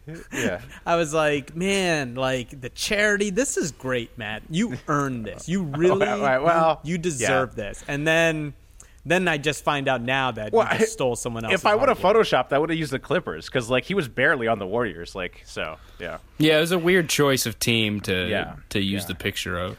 [0.32, 0.60] yeah.
[0.86, 3.30] I was like, man, like the charity.
[3.30, 4.42] This is great, Matt.
[4.48, 5.48] You earned this.
[5.48, 7.84] You oh, really, Well, right, well, you, you deserve this.
[7.88, 8.54] And then,
[9.08, 11.54] then I just find out now that you I- just stole someone else.
[11.54, 14.08] If I would have photoshopped, I would have used the Clippers because like he was
[14.08, 15.14] barely on the Warriors.
[15.14, 16.18] Like so, yeah.
[16.38, 16.58] yeah.
[16.58, 19.08] It was a weird choice of team to Yeah, to use yeah.
[19.08, 19.76] the picture of.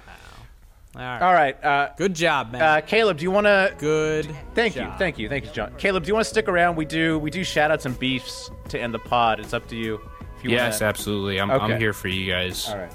[0.96, 1.22] All right.
[1.22, 2.62] All right, uh, Good job, Matt.
[2.62, 3.74] uh, Caleb, do you want to?
[3.78, 4.28] Good.
[4.56, 5.72] Thank you, thank you, thank you, John.
[5.78, 6.76] Caleb, do you want to stick around?
[6.78, 9.40] We do we do shout outs and beefs to end the pod.
[9.40, 10.02] It's up to you.
[10.38, 10.90] If you Yes, wanna...
[10.90, 11.40] absolutely.
[11.40, 11.74] I'm Okay.
[11.74, 12.68] I'm here for you guys.
[12.68, 12.92] All right.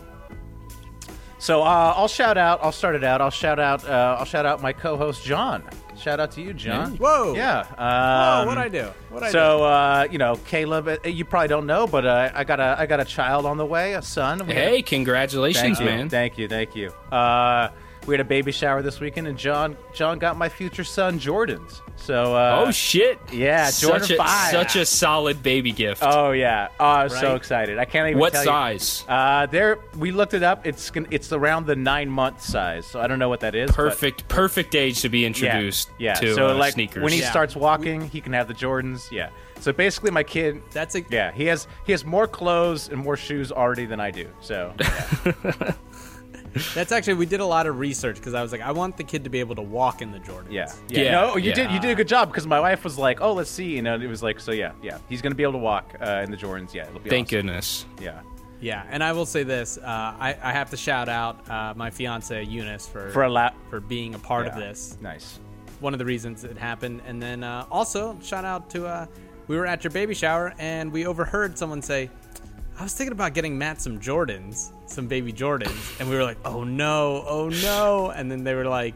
[1.39, 2.59] So uh, I'll shout out.
[2.63, 3.21] I'll start it out.
[3.21, 3.85] I'll shout out.
[3.89, 5.63] Uh, I'll shout out my co-host John.
[6.05, 6.99] Shout out to you, John.
[6.99, 7.35] Whoa.
[7.35, 7.65] Yeah.
[7.79, 8.91] Oh, Um, what'd I do?
[9.09, 12.45] What'd I so uh, you know, Caleb, uh, you probably don't know, but uh, I
[12.45, 14.47] got a I got a child on the way, a son.
[14.47, 16.11] We Hey, congratulations, thank you, man.
[16.11, 16.91] thank you, thank you.
[17.11, 17.71] Uh,
[18.07, 21.81] we had a baby shower this weekend, and John John got my future son Jordans.
[21.97, 23.19] So uh, oh shit!
[23.33, 24.51] yeah, Jordan such a, five.
[24.51, 26.03] Such a solid baby gift.
[26.05, 27.79] Oh yeah, oh, I was so excited.
[27.79, 28.19] I can't even.
[28.21, 28.49] what tell you.
[28.49, 29.05] size?
[29.09, 30.67] Uh, there we looked it up.
[30.67, 32.87] It's gon- it's around the nine month size.
[32.87, 33.71] So I don't know what that is.
[33.71, 36.15] but- Perfect, perfect age to be Yeah, introduced yeah.
[36.15, 37.03] to so uh, like sneakers.
[37.03, 37.31] when he Yeah.
[37.31, 39.11] starts walking, he can have the Jordans.
[39.11, 39.31] Yeah.
[39.61, 40.61] So basically, my kid.
[40.73, 44.11] That's a Yeah, he has he has more clothes and more shoes already than I
[44.11, 44.29] do.
[44.41, 45.73] So yeah,
[46.75, 49.05] that's actually we did a lot of research because I was like, I want the
[49.05, 50.51] kid to be able to walk in the Jordans.
[50.51, 51.01] yeah, yeah.
[51.03, 51.55] Yeah, No, you yeah.
[51.55, 53.83] did you did a good job because my wife was like, "Oh, let's see," you
[53.83, 56.31] know, it was like, so yeah, yeah, he's gonna be able to walk uh, in
[56.31, 56.73] the Jordans.
[56.75, 57.37] Yeah, it'll be Thank awesome.
[57.47, 57.87] goodness.
[58.01, 58.21] Yeah,
[58.61, 61.91] Yeah, and I will say this: uh, I, I have to shout out uh, my
[61.91, 63.55] fiance Eunice for for a lap.
[63.71, 64.97] for being a part of this.
[65.01, 65.41] Nice.
[65.81, 69.07] One of the reasons it happened, and then uh, also shout out to uh,
[69.49, 72.09] we were at your baby shower and we overheard someone say,
[72.79, 76.39] "I was thinking about getting Matt some Jordans, some baby Jordans," and we were like,
[76.45, 78.95] "Oh no, oh no!" And then they were like,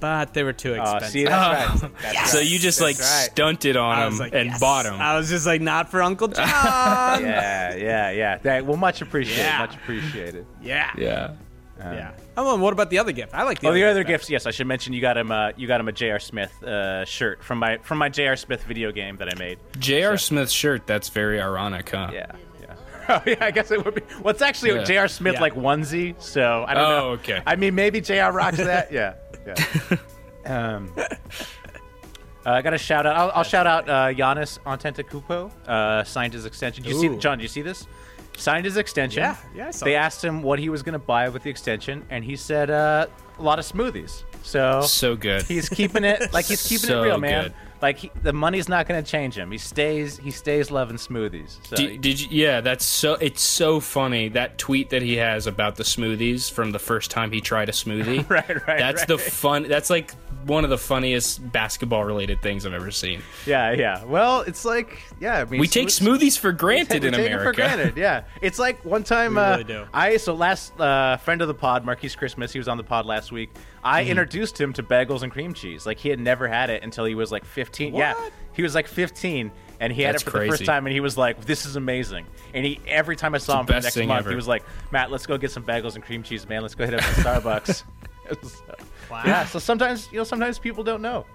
[0.00, 1.92] "But they were too Oh, expensive." see, that's right.
[2.02, 2.46] That's So right.
[2.46, 3.28] you just like right.
[3.32, 4.60] stunted on them like, and yes.
[4.60, 4.94] bought them.
[5.00, 8.38] I was just like, "Not for Uncle John." Yeah, yeah, yeah.
[8.38, 9.42] That, well, much appreciated.
[9.42, 9.58] Yeah.
[9.58, 10.46] Much appreciated.
[10.62, 11.34] yeah, yeah.
[11.78, 12.10] yeah.
[12.36, 13.34] Oh, and what about the other gift?
[13.34, 14.14] I like the Oh, other the other better.
[14.14, 14.30] gifts.
[14.30, 15.30] Yes, I should mention you got him.
[15.30, 16.18] Uh, you got him a J.R.
[16.18, 18.36] Smith uh, shirt from my from my J.R.
[18.36, 19.58] Smith video game that I made.
[19.78, 20.16] J.R.
[20.16, 20.86] Smith shirt.
[20.86, 22.10] That's very ironic, huh?
[22.12, 22.36] Yeah, yeah.
[23.10, 24.02] Oh yeah, I guess it would be.
[24.22, 24.84] Well, it's actually a Yeah.
[24.84, 25.08] J.R.
[25.08, 25.40] Smith Yeah.
[25.40, 27.06] like onesie, so I don't know.
[27.06, 27.42] Oh, okay.
[27.46, 28.32] I mean, maybe J.R.
[28.32, 28.92] rocks that.
[28.92, 29.14] Yeah,
[29.46, 29.54] yeah.
[30.46, 31.04] Um, uh,
[32.46, 33.14] I got a shout out.
[33.16, 35.50] I'll, I'll shout out uh, Giannis Antetokounmpo.
[35.68, 36.82] Uh, signed his extension.
[36.82, 37.16] Do you see.
[37.18, 37.36] John?
[37.38, 37.86] Do you see this?
[38.38, 39.20] Signed his extension.
[39.22, 39.98] Yeah, yeah, I saw They it.
[39.98, 43.06] asked him what he was going to buy with the extension, and he said uh,
[43.38, 44.22] a lot of smoothies.
[44.42, 45.42] So So good.
[45.42, 47.42] he's keeping it like he's keeping So it real, man.
[47.44, 47.54] good.
[47.82, 49.50] Like he, the money's not going to change him.
[49.50, 51.58] He stays he stays loving smoothies.
[51.66, 52.28] So Did, did you?
[52.30, 53.14] Yeah, that's so.
[53.14, 57.32] It's so funny that tweet that he has about the smoothies from the first time
[57.32, 58.20] he tried a smoothie.
[58.30, 59.08] Right, right, That's right.
[59.08, 59.62] the fun.
[59.68, 60.12] That's like
[60.46, 63.22] one of the funniest basketball related things I've ever seen.
[63.46, 64.04] yeah, yeah.
[64.04, 65.38] Well, it's like yeah.
[65.38, 67.48] I mean, We take smoothies for granted we in take it America.
[67.48, 67.96] for granted.
[67.96, 69.34] Yeah, it's like one time.
[69.34, 69.84] We uh, really do.
[69.92, 72.52] I so last uh, friend of the pod, Marquise Christmas.
[72.52, 73.50] He was on the pod last week.
[73.82, 74.10] I Mm-hmm.
[74.10, 75.86] introduced him to bagels and cream cheese.
[75.86, 77.94] Like he had never had it until he was like 15.
[77.94, 78.14] Yeah,
[78.52, 81.00] he was like 15, and he had That's it for the first time, and he
[81.00, 83.80] was like, "This is amazing." And he every time I saw the him for the
[83.80, 84.30] next month, ever.
[84.30, 86.60] he was like, "Matt, let's go get some bagels and cream cheese, man.
[86.62, 87.84] Let's go hit up the Starbucks."
[88.42, 88.62] Was-
[89.10, 89.22] Wow.
[89.26, 91.26] Yeah, so sometimes you know, sometimes people don't know.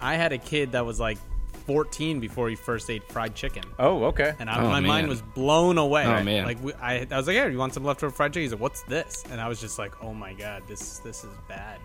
[0.00, 1.16] I had a kid that was like
[1.66, 3.64] 14 before he first ate fried chicken.
[3.78, 4.34] Oh, okay.
[4.38, 4.88] And I, Oh, my man.
[4.88, 6.04] mind was blown away.
[6.06, 6.44] Oh, man.
[6.44, 8.60] Like we, I, I was like, "Yeah, you want some leftover fried chicken?" He's like,
[8.60, 11.78] "What's this?" And I was just like, "Oh my god, this this is bad."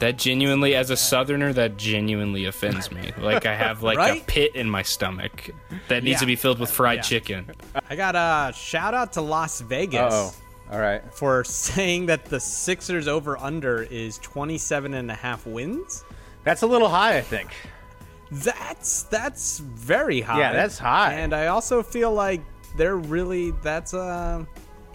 [0.00, 3.12] That genuinely, as a Southerner, that genuinely offends me.
[3.20, 5.50] Like I have like a pit in my stomach
[5.86, 6.20] that needs Yeah.
[6.20, 7.02] to be filled with fried Yeah.
[7.02, 7.50] chicken.
[7.88, 10.34] I got a shout out to Las Vegas Oh,
[10.72, 11.02] all right.
[11.14, 16.04] for saying that the Sixers over under is 27 and a half wins.
[16.42, 17.50] That's a little high, I think.
[18.30, 20.40] That's that's very high.
[20.40, 21.14] Yeah, that's high.
[21.14, 22.42] And I also feel like
[22.76, 24.46] they're really that's a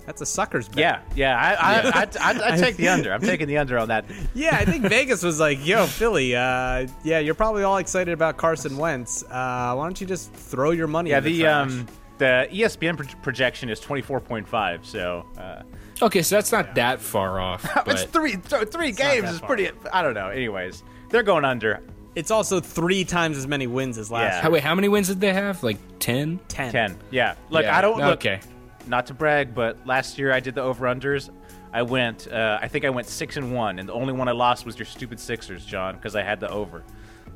[0.06, 0.78] that's a sucker's bet.
[0.78, 1.38] Yeah, yeah.
[1.38, 3.14] I, I, I, I, I take the under.
[3.14, 4.06] I'm taking the under on that.
[4.34, 8.38] Yeah, I think Vegas was like, "Yo, Philly, uh, yeah, you're probably all excited about
[8.38, 9.24] Carson Wentz.
[9.24, 12.98] Uh, why don't you just throw your money?" Yeah, in the, the um, the ESPN
[12.98, 14.86] pro- projection is 24.5.
[14.86, 15.64] So uh,
[16.02, 17.66] Okay, so that's not that far off.
[17.88, 19.48] it's three th- three not games that is far.
[19.48, 19.70] pretty.
[19.94, 20.30] I don't know.
[20.30, 21.82] Anyways, they're going under
[22.16, 24.34] it's also three times as many wins as last Yeah.
[24.36, 24.42] year.
[24.44, 25.62] How- wait, how many wins did they have?
[25.64, 26.40] Like ten?
[26.48, 26.72] Ten.
[26.72, 26.98] 10.
[27.10, 27.36] Yeah.
[27.50, 28.20] Look, Yeah, I don't look.
[28.20, 28.40] Okay.
[28.88, 31.30] Not to brag, but last year I did the over unders.
[31.74, 32.28] I went.
[32.32, 34.78] Uh, I think I went six and one, and the only one I lost was
[34.78, 36.84] your stupid Sixers, John, because I had the over.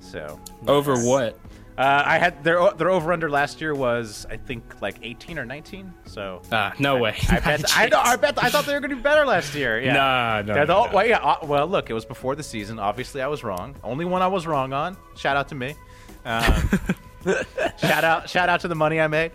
[0.02, 1.40] So Over what?
[1.78, 5.46] Uh, I had their their over under last year was I think like 18 or
[5.46, 5.94] 19.
[6.06, 7.16] So Ah, no way.
[7.30, 7.66] I bet.
[7.78, 8.00] I know.
[8.00, 8.42] I bet.
[8.42, 9.82] I thought they were going to be better last year.
[9.82, 9.94] Yeah.
[9.94, 10.90] Nah, no, the- no.
[10.94, 11.18] Well, yeah.
[11.20, 12.80] uh, well, look, it was before the season.
[12.80, 13.76] Obviously, I was wrong.
[13.84, 14.96] Only one I was wrong on.
[15.18, 15.76] Shout out to me.
[16.24, 16.44] Um,
[17.78, 18.30] shout out.
[18.30, 19.32] Shout out to the money I made.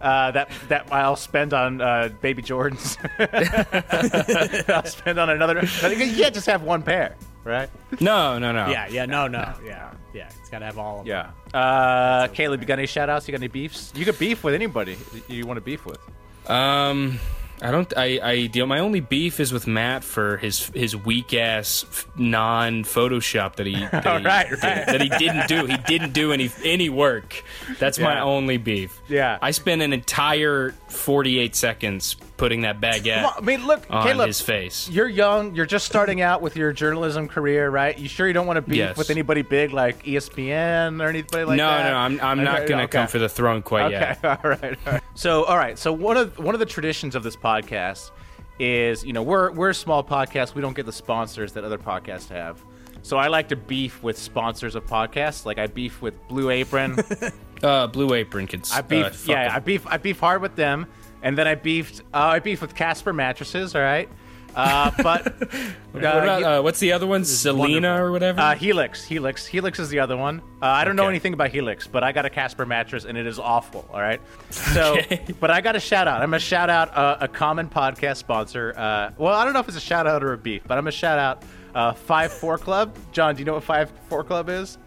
[0.00, 2.98] Uh, that that I'll spend on uh, baby Jordans.
[4.68, 5.60] I'll spend on another.
[5.82, 7.68] I you can't just have one pair, right?
[8.00, 8.68] No, no, no.
[8.68, 10.28] Yeah, yeah, no, no, yeah, yeah.
[10.40, 11.30] It's got to have all of them.
[11.52, 11.58] Yeah.
[11.58, 13.28] Uh, Caleb, you got any shout outs?
[13.28, 13.92] You got any beefs?
[13.94, 14.96] You could beef with anybody
[15.28, 15.98] you want to beef with.
[16.50, 17.18] Um,
[17.62, 17.92] I don't.
[17.96, 18.20] I.
[18.22, 18.66] I deal.
[18.66, 21.84] My only beef is with Matt for his his weak ass
[22.16, 24.60] non Photoshop that he that, Oh, he, right, right.
[24.86, 25.66] that he didn't do.
[25.66, 27.42] He didn't do any any work.
[27.78, 29.00] That's my only beef.
[29.08, 29.38] Yeah.
[29.40, 34.04] I spent an entire forty eight seconds putting that baguette Well, I mean, look, on
[34.04, 34.88] Caleb, his face.
[34.90, 35.54] You're young.
[35.54, 37.96] You're just starting out with your journalism career, right?
[37.96, 38.96] You sure you don't want to beef Yes.
[38.96, 41.84] with anybody big like ESPN or anybody like no, that?
[41.84, 42.98] no, no, I'm I'm not gonna okay.
[42.98, 44.24] come for the throne quite Okay, yet.
[44.44, 45.02] all right, all right.
[45.14, 45.78] So, all right.
[45.78, 47.53] So one of one of the traditions of this podcast
[48.58, 50.54] is you know we're we're a small podcast.
[50.54, 52.62] We don't get the sponsors that other podcasts have.
[53.02, 55.44] So I like to beef with sponsors of podcasts.
[55.44, 56.96] Like I beef with Blue Apron.
[57.62, 58.70] Uh, Blue Apron kids.
[58.72, 60.86] I beef, yeah, I beef, I beef hard with them,
[61.22, 63.74] and then I beefed, uh, I beefed with Casper mattresses.
[63.74, 64.06] All right,
[64.54, 67.24] uh, but uh, what about, uh, what's the other one?
[67.24, 68.40] Selena or whatever.
[68.40, 70.40] uh, Helix, Helix, Helix is the other one.
[70.62, 73.26] Uh, I don't know anything about Helix, but I got a Casper mattress and it
[73.26, 73.88] is awful.
[73.92, 74.96] All right, so
[75.40, 76.22] but I got a shout out.
[76.22, 78.74] I'm gonna shout out uh, a common podcast sponsor.
[78.76, 80.84] Uh, well, I don't know if it's a shout out or a beef, but I'm
[80.84, 81.42] gonna shout out
[81.74, 82.96] uh, Five Four Club.
[83.12, 84.78] John, do you know what Five Four Club is?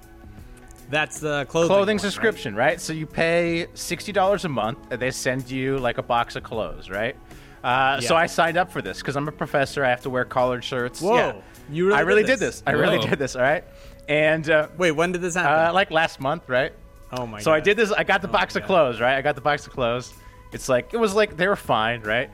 [0.89, 1.67] That's the clothing.
[1.67, 2.79] clothing one, subscription, right?
[2.79, 6.43] So you pay sixty dollars a month, and they send you like a box of
[6.43, 7.15] clothes, right?
[7.67, 9.83] Uh, So I signed up for this because I'm a professor.
[9.83, 11.01] I have to wear collared shirts.
[11.01, 11.33] Whoa, Yeah.
[11.69, 12.55] you really I really did did this?
[12.61, 12.63] this.
[12.65, 13.35] I really did this.
[13.35, 13.63] All right,
[14.07, 15.75] and uh, Wait, when did this uh, happen?
[15.75, 16.71] like last month, right?
[17.11, 17.43] oh my god.
[17.43, 17.55] So god.
[17.57, 17.91] I did this.
[17.91, 18.67] I got the box of God.
[18.67, 19.17] clothes, right?
[19.17, 20.13] I got the box of clothes.
[20.53, 22.29] It's like it was like they were fine, right?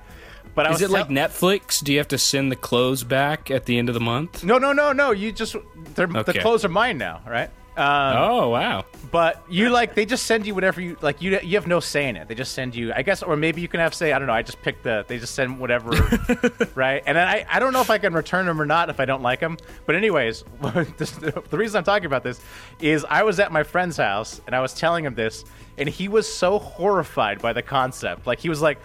[0.56, 1.84] But I Is was it like Netflix?
[1.84, 4.44] Do you have to send the clothes back at the end of the month?
[4.44, 5.10] No, no, no, no.
[5.10, 5.56] You just
[5.96, 7.50] they're, the clothes are mine now, right?
[7.76, 8.86] Um, Oh wow!
[9.12, 11.22] But you like they just send you whatever you like.
[11.22, 12.28] You you have no say in it.
[12.28, 12.94] They just send you.
[12.94, 14.14] I guess, or maybe you can have say.
[14.14, 14.34] I don't know.
[14.34, 15.06] I just pick the.
[15.08, 15.92] They just send whatever,
[16.76, 17.02] right?
[17.06, 19.06] And then I I don't know if I can return them or not if I
[19.06, 19.58] don't like them.
[19.88, 22.40] But anyways, the reason I'm talking about this
[22.80, 25.44] is I was at my friend's house and I was telling him this,
[25.80, 28.28] and he was so horrified by the concept.
[28.28, 28.78] Like he was like,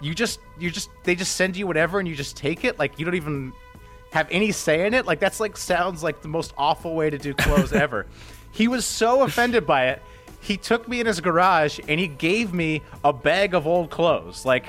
[0.00, 2.78] "You just you just they just send you whatever and you just take it.
[2.78, 3.52] Like you don't even."
[4.10, 5.06] Have any say in it.
[5.06, 8.06] Like that's like sounds like the most awful way to do clothes ever.
[8.52, 10.02] He was so offended by it.
[10.40, 14.44] He took me in his garage and he gave me a bag of old clothes.
[14.44, 14.66] Like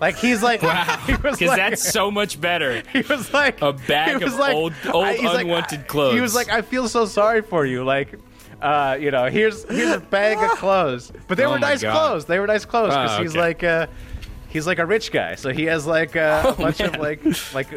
[0.00, 0.60] like he's like
[1.06, 2.82] he was Because like, that's so much better.
[2.92, 6.14] he was like A bag of old- old he's like, unwanted I- clothes.
[6.14, 7.84] He was like, I feel so sorry for you.
[7.84, 8.18] Like,
[8.62, 11.92] uh, you know, here's here's a bag of clothes, but they Oh were nice God.
[11.92, 12.24] clothes.
[12.26, 13.86] They were nice clothes because Ah, he's like uh,
[14.48, 17.20] he's like a rich guy, so he has like uh, a Oh, bunch of like
[17.54, 17.68] like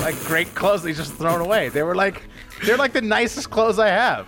[0.00, 1.68] like great clothes that he's just thrown away.
[1.68, 2.22] They were like
[2.64, 4.26] they're like the nicest clothes I have.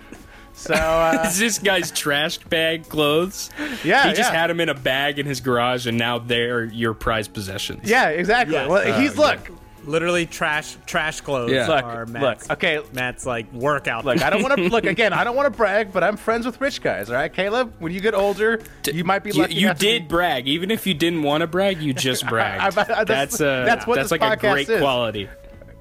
[0.54, 3.50] So uh, Is this guy's trash bag clothes?
[3.85, 4.38] yeah, he just yeah.
[4.40, 7.88] had them in a bag in his garage, and now they're your prized possessions.
[7.88, 8.54] yeah, exactly.
[8.54, 8.68] Yes.
[8.68, 9.50] Well, Uh, he's look,
[9.85, 11.66] Literally trash trash clothes Yeah.
[11.66, 12.48] look, are look.
[12.52, 14.04] Okay, Matt's like workout.
[14.04, 15.12] Look, I don't want to look again.
[15.12, 17.11] I don't want to brag, but I'm friends with rich guys.
[17.11, 17.74] All right, Caleb.
[17.80, 19.54] When you get older, you might be You, lucky.
[19.54, 21.82] you enough to did be- brag, even if you didn't want to brag.
[21.82, 22.62] You just bragged.
[22.62, 24.80] I- I- that's- that's uh, that's what that's this like a podcast great is.
[24.80, 25.28] quality.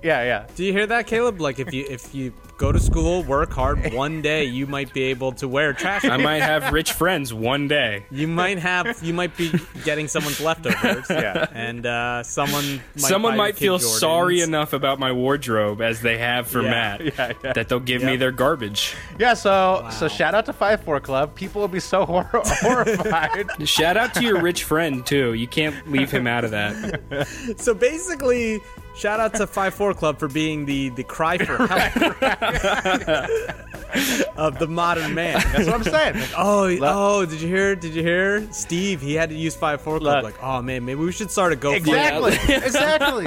[0.04, 0.48] Yeah, yeah.
[0.56, 1.40] Do you hear that, Caleb?
[1.40, 5.04] Like if you if you go to school, work hard, one day you might be
[5.04, 6.06] able to wear trash.
[6.06, 8.06] I might have rich friends one day.
[8.10, 9.52] You might have you might be
[9.84, 11.06] getting someone's leftovers.
[11.10, 11.46] Yeah.
[11.54, 14.00] And uh, someone might Someone might feel Jordans.
[14.00, 17.54] sorry enough about my wardrobe as they have for Yeah, Matt yeah, yeah.
[17.54, 18.96] that they'll give me their garbage.
[19.20, 21.36] Yeah, so so shout out to Five Four Club.
[21.36, 23.68] People will be so hor- horrified.
[23.68, 25.34] Shout out to your rich friend too.
[25.34, 27.28] You can't leave him out of that.
[27.58, 28.60] So basically,
[28.95, 31.95] shout out to Five Four Club for being the the cry for help
[34.38, 35.41] of the modern man.
[35.51, 36.15] That's what I'm saying.
[36.38, 37.25] Oh, oh!
[37.25, 37.75] Did you hear?
[37.75, 38.51] Did you hear?
[38.51, 40.23] Steve, he had to use Five Four Club.
[40.23, 40.34] Look.
[40.36, 41.77] like, oh man, maybe we should start a GoFundMe.
[41.77, 42.56] Exactly.
[42.56, 43.25] exactly.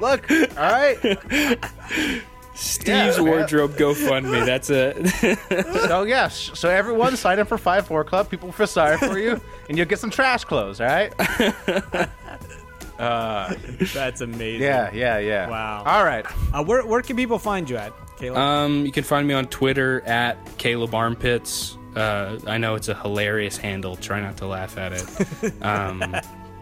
[0.00, 0.98] Look, all right.
[2.54, 3.26] Steve's Yeah, man.
[3.26, 4.44] wardrobe GoFundMe.
[4.44, 5.78] That's it.
[5.88, 8.28] So yes, so everyone sign up for Five Four Club.
[8.28, 10.80] People feel sorry for you, and you'll get some trash clothes.
[10.80, 11.12] All right.
[12.98, 14.62] That's amazing.
[14.62, 15.48] Yeah, yeah, yeah.
[15.48, 15.84] Wow.
[15.86, 16.26] All right.
[16.52, 18.38] Uh, where where can people find you at, Caleb?
[18.38, 21.76] Um, you can find me on Twitter at Caleb Armpits.
[21.94, 23.96] Uh, I know it's a hilarious handle.
[23.96, 25.54] Try not to laugh at it.
[25.62, 26.14] Um,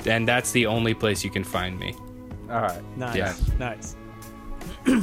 [0.06, 1.94] and that's the only place you can find me.
[2.48, 2.82] All right.
[2.96, 3.34] nice, yeah.
[3.58, 3.96] nice.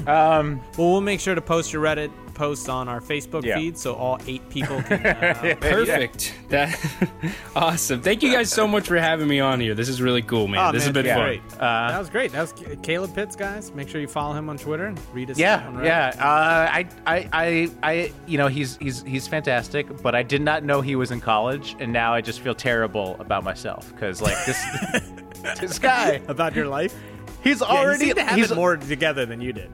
[0.07, 0.61] Um.
[0.77, 3.57] Well, we'll make sure to post your Reddit post on our Facebook Yeah.
[3.57, 5.05] feed so all eight people can.
[5.05, 6.33] Uh, Perfect.
[6.49, 6.77] That
[7.55, 8.01] awesome.
[8.01, 9.73] Thank you guys so much for having me on here.
[9.75, 10.67] This is really cool, man.
[10.67, 11.15] Oh, this man, has been yeah.
[11.15, 11.23] fun.
[11.25, 11.49] great.
[11.59, 12.31] that was great.
[12.31, 13.71] That was Caleb Pitts, guys.
[13.73, 16.23] Make sure you follow him on Twitter and read his stuff on Yeah, yeah.
[16.23, 20.63] Uh, I, I, I, I, you know, he's he's he's fantastic, but I did not
[20.63, 24.37] know he was in college, and now I just feel terrible about myself because like
[24.45, 24.63] this,
[25.59, 26.93] this guy, About your life.
[27.43, 29.69] he's already you seem to have he's, it more together than you did.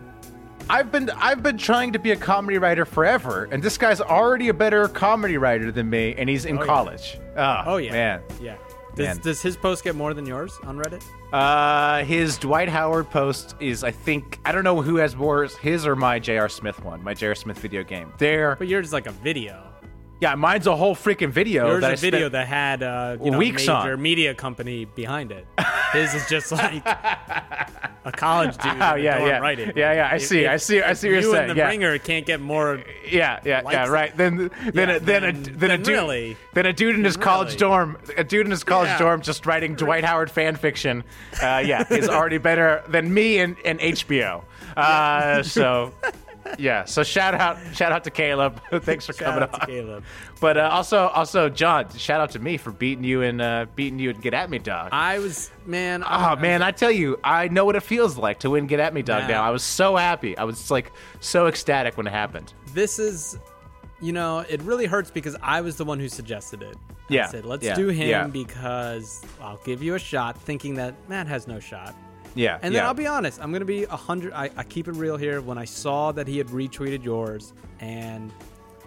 [0.69, 4.49] I've been I've been trying to be a comedy writer forever, and this guy's already
[4.49, 6.65] a better comedy writer than me, and he's in yeah.
[6.65, 7.19] college.
[7.35, 8.21] Oh, Oh yeah, man.
[8.39, 8.55] yeah.
[8.95, 9.17] Does, Man.
[9.19, 11.03] does his post get more than yours on Reddit?
[11.31, 15.85] Uh, his Dwight Howard post is, I think, I don't know who has more, his
[15.85, 16.49] or my J.R.
[16.49, 17.35] Smith one, my J.R.
[17.35, 18.11] Smith video game.
[18.17, 19.68] There, But yours is like a video.
[20.19, 21.67] Yeah, mine's a whole freaking video.
[21.67, 24.01] Yours that a video that had uh, you know Weeks major on.
[24.01, 25.45] media company behind it.
[25.93, 28.73] His is just like a college dude.
[28.81, 29.71] Oh yeah, yeah, writing.
[29.75, 30.09] yeah, yeah.
[30.11, 31.49] I If- see, if- I see, I see what you you're saying.
[31.49, 31.67] and the yeah.
[31.67, 32.81] ringer can't get more.
[33.09, 34.15] Yeah, yeah, yeah, right.
[34.15, 36.37] Then, then, Yeah, a, then, a, then- then a dude, really.
[36.53, 37.57] then a dude in his college really.
[37.59, 38.97] dorm, a dude in his college Yeah.
[38.99, 41.03] dorm, just writing Dwight Howard fan fiction.
[41.41, 44.43] Uh, yeah, is already better than me and, and HBO.
[44.77, 45.93] Uh, so,
[46.57, 46.85] yeah.
[46.85, 48.61] So shout out, shout out to Caleb.
[48.83, 49.67] Thanks for coming out to on.
[49.67, 50.03] Caleb.
[50.41, 53.99] But uh, also, also John, shout out to me for beating you and uh, beating
[53.99, 54.89] you and get at me, dog.
[54.91, 56.03] I was man.
[56.07, 58.93] Oh man, I tell you, I know what it feels like to win Get At
[58.93, 59.31] Me Dog Man.
[59.31, 59.43] now.
[59.43, 60.37] I was so happy.
[60.37, 62.53] I was like so ecstatic when it happened.
[62.73, 63.37] this is
[64.01, 66.77] you know it really hurts because i was the one who suggested it
[67.09, 68.27] I Yeah, said let's yeah, do him yeah.
[68.27, 71.93] because i'll give you a shot thinking that matt has no shot
[72.35, 72.59] Yeah.
[72.61, 72.79] and yeah.
[72.81, 75.41] then i'll be honest i'm gonna be a hundred I, I keep it real here
[75.41, 78.31] when i saw that he had retweeted yours and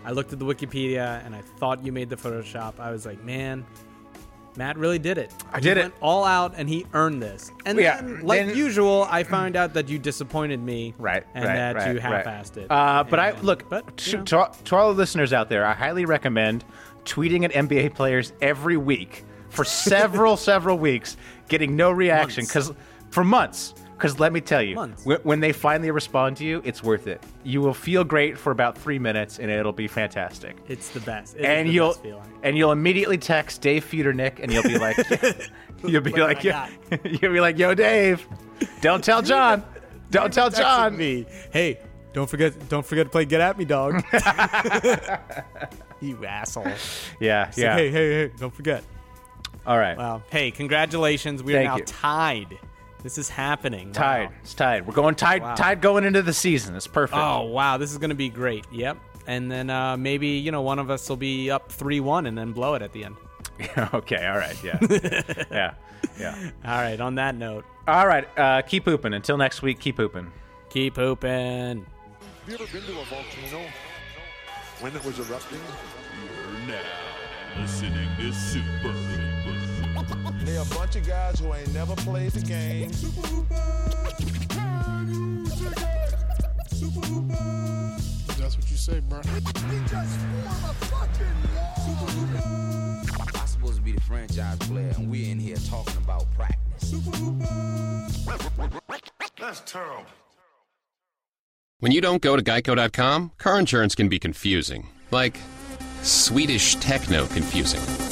[0.04, 3.22] i looked at the wikipedia and i thought you made the photoshop i was like
[3.24, 3.64] man
[4.56, 5.32] Matt really did it.
[5.50, 5.92] I He did it.
[6.02, 7.50] all out, and he earned this.
[7.64, 11.44] And Yeah, then, like then- usual, I found out that you disappointed me, Right, and
[11.46, 12.26] right, that right, you right.
[12.26, 12.66] half-assed it.
[12.70, 14.24] Uh, but I look but to, know.
[14.24, 15.64] to, to all the listeners out there.
[15.64, 16.64] I highly recommend
[17.06, 21.16] tweeting at NBA players every week for several several weeks,
[21.48, 22.72] getting no reaction because
[23.12, 23.74] for months.
[24.02, 25.06] Because let me tell you, Months.
[25.22, 27.22] when, they finally respond to you, it's worth it.
[27.44, 30.56] You will feel great for about three minutes, and it'll be fantastic.
[30.66, 31.36] It's the best.
[31.36, 32.32] It and the you'll best feeling.
[32.42, 34.96] and you'll immediately text Dave Feudernick, and you'll be like,
[35.84, 36.68] you'll be what like, yeah,
[37.04, 38.26] you'll be like, yo, Dave,
[38.80, 39.62] don't tell John,
[40.10, 40.96] don't tell John.
[40.96, 41.24] me.
[41.52, 41.78] Hey,
[42.12, 44.02] don't forget don't forget to play Get At Me Dog.
[46.00, 46.66] you asshole.
[47.20, 47.76] Yeah, like, yeah.
[47.76, 48.82] hey, hey, hey, don't forget.
[49.64, 49.96] All right.
[49.96, 50.22] Wow.
[50.28, 51.40] Hey, congratulations.
[51.40, 51.84] We are now you.
[51.84, 52.58] tied.
[53.02, 53.92] This is happening.
[53.92, 54.26] Tied.
[54.28, 54.34] Wow.
[54.42, 54.86] It's tied.
[54.86, 55.42] We're going tied.
[55.42, 55.54] Wow.
[55.54, 56.76] Tied going into the season.
[56.76, 57.18] It's perfect.
[57.18, 57.76] Oh, wow.
[57.76, 58.64] This is going to be great.
[58.72, 58.98] Yep.
[59.26, 62.36] And then uh, maybe, you know, one of us will be up 3 1 and
[62.38, 63.16] then blow it at the end.
[63.94, 64.26] okay.
[64.26, 64.56] All right.
[64.62, 64.78] Yeah.
[65.50, 65.74] yeah.
[66.18, 66.50] Yeah.
[66.64, 67.00] All right.
[67.00, 68.26] On that note, All right.
[68.38, 69.14] Uh, keep pooping.
[69.14, 69.80] Until next week.
[69.80, 70.30] Keep pooping.
[70.70, 71.30] keep hooping.
[71.30, 73.64] Have you ever been to a volcano
[74.80, 75.60] when it was erupting?
[76.58, 79.31] You're now listening to Super Hooper.
[80.44, 82.90] They a bunch of guys who ain't never played the game.
[88.38, 89.18] That's what you say, bro.
[89.18, 89.24] I'm
[93.46, 96.92] supposed to be the franchise player, and we're in here talking about practice.
[99.38, 100.06] That's terrible.
[101.78, 104.88] When you don't go to geico.com, car insurance can be confusing.
[105.12, 105.38] Like
[106.02, 108.11] Swedish techno confusing.